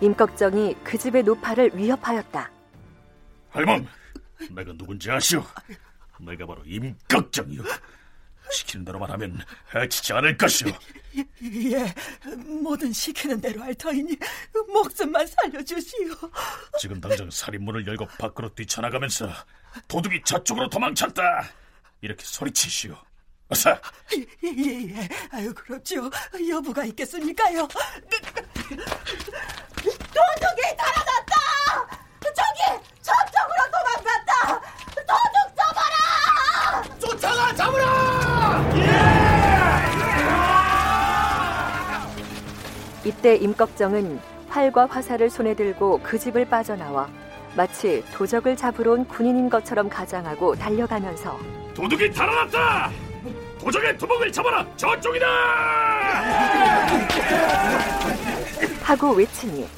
임꺽정이 0.01 0.77
그 0.85 0.97
집의 0.97 1.25
노파를 1.25 1.73
위협하였다. 1.75 2.51
할멈, 3.51 3.87
내가 4.51 4.73
누군지 4.73 5.11
아시오? 5.11 5.45
내가 6.21 6.47
바로 6.47 6.63
임꺽정이요. 6.65 7.63
시키는 8.51 8.85
대로만 8.85 9.11
하면 9.13 9.41
해치지 9.75 10.13
않을 10.13 10.37
것이오. 10.37 10.69
예, 11.17 11.95
뭐든 12.63 12.93
시키는 12.93 13.41
대로 13.41 13.63
할 13.63 13.75
터이니 13.75 14.17
목숨만 14.69 15.27
살려주시오. 15.27 16.15
지금 16.79 17.01
당장 17.01 17.31
살인문을 17.31 17.87
열고 17.87 18.07
밖으로 18.19 18.55
뛰쳐나가면서 18.55 19.31
도둑이 19.89 20.23
저쪽으로 20.25 20.69
도망쳤다. 20.69 21.49
이렇게 22.01 22.25
소리치시오. 22.25 22.97
어서. 23.49 23.71
예, 24.17 24.25
예, 24.45 24.95
예. 24.95 25.09
아유, 25.31 25.53
그렇죠. 25.55 26.11
여부가 26.49 26.85
있겠습니까요? 26.87 27.69
도둑이 28.59 28.77
달아났다! 30.77 31.35
저기, 32.23 32.83
저쪽으로 33.03 33.71
도망갔다! 33.71 34.61
도둑 34.95 35.55
잡아라! 35.57 36.83
쫓아가 36.99 37.55
잡으라! 37.55 38.64
이때 43.05 43.37
임꺽정은 43.37 44.19
활과 44.49 44.87
화살을 44.87 45.29
손에 45.29 45.55
들고 45.55 46.01
그 46.03 46.19
집을 46.19 46.49
빠져나와 46.49 47.09
마치 47.57 48.05
도적을 48.13 48.57
잡으러 48.57 48.93
온 48.93 49.05
군인인 49.07 49.49
것처럼 49.49 49.89
가장하고 49.89 50.55
달려가면서 50.55 51.39
도둑이 51.75 52.13
달아났다! 52.13 52.91
도적의 53.61 53.99
두목을 53.99 54.33
잡아라! 54.33 54.67
저쪽이다! 54.77 55.27
하고 58.83 59.13
외치니 59.13 59.69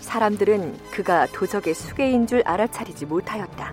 사람들은 0.00 0.78
그가 0.90 1.26
도적의 1.26 1.74
수계인 1.74 2.26
줄 2.26 2.42
알아차리지 2.44 3.06
못하였다. 3.06 3.72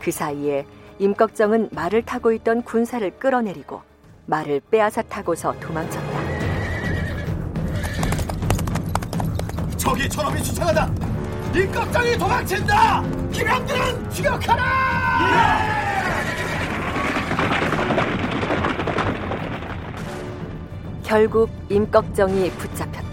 그 0.00 0.10
사이에 0.10 0.66
임꺽정은 0.98 1.68
말을 1.72 2.04
타고 2.04 2.32
있던 2.32 2.62
군사를 2.62 3.08
끌어내리고 3.18 3.82
말을 4.26 4.60
빼앗아 4.70 5.02
타고서 5.02 5.54
도망쳤다. 5.60 6.18
저기 9.76 10.08
저놈이 10.08 10.42
수상하다! 10.42 10.90
임꺽정이 11.54 12.18
도망친다! 12.18 13.02
기병들은 13.32 14.10
추격하라! 14.10 14.64
결국 21.04 21.48
임꺽정이 21.70 22.50
붙잡혔다. 22.50 23.07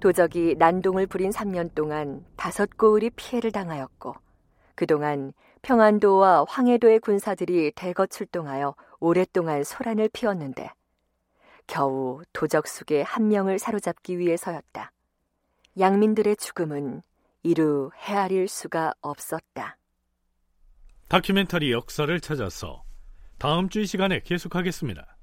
도적이 0.00 0.56
난동을 0.58 1.06
부린 1.06 1.30
3년 1.30 1.74
동안 1.74 2.24
다섯 2.36 2.76
고을이 2.76 3.10
피해를 3.10 3.50
당하였고 3.52 4.14
그동안 4.74 5.32
평안도와 5.62 6.44
황해도의 6.48 7.00
군사들이 7.00 7.72
대거 7.74 8.06
출동하여 8.06 8.74
오랫동안 9.00 9.64
소란을 9.64 10.10
피웠는데 10.12 10.70
겨우 11.66 12.22
도적 12.32 12.68
속의 12.68 13.02
한 13.04 13.28
명을 13.28 13.58
사로잡기 13.58 14.18
위해서였다. 14.18 14.92
양민들의 15.78 16.36
죽음은 16.36 17.02
이루 17.42 17.90
헤아릴 17.96 18.48
수가 18.48 18.94
없었다. 19.00 19.76
다큐멘터리 21.08 21.72
역사를 21.72 22.20
찾아서 22.20 22.82
다음 23.38 23.68
주 23.68 23.80
이 23.80 23.86
시간에 23.86 24.20
계속하겠습니다. 24.20 25.15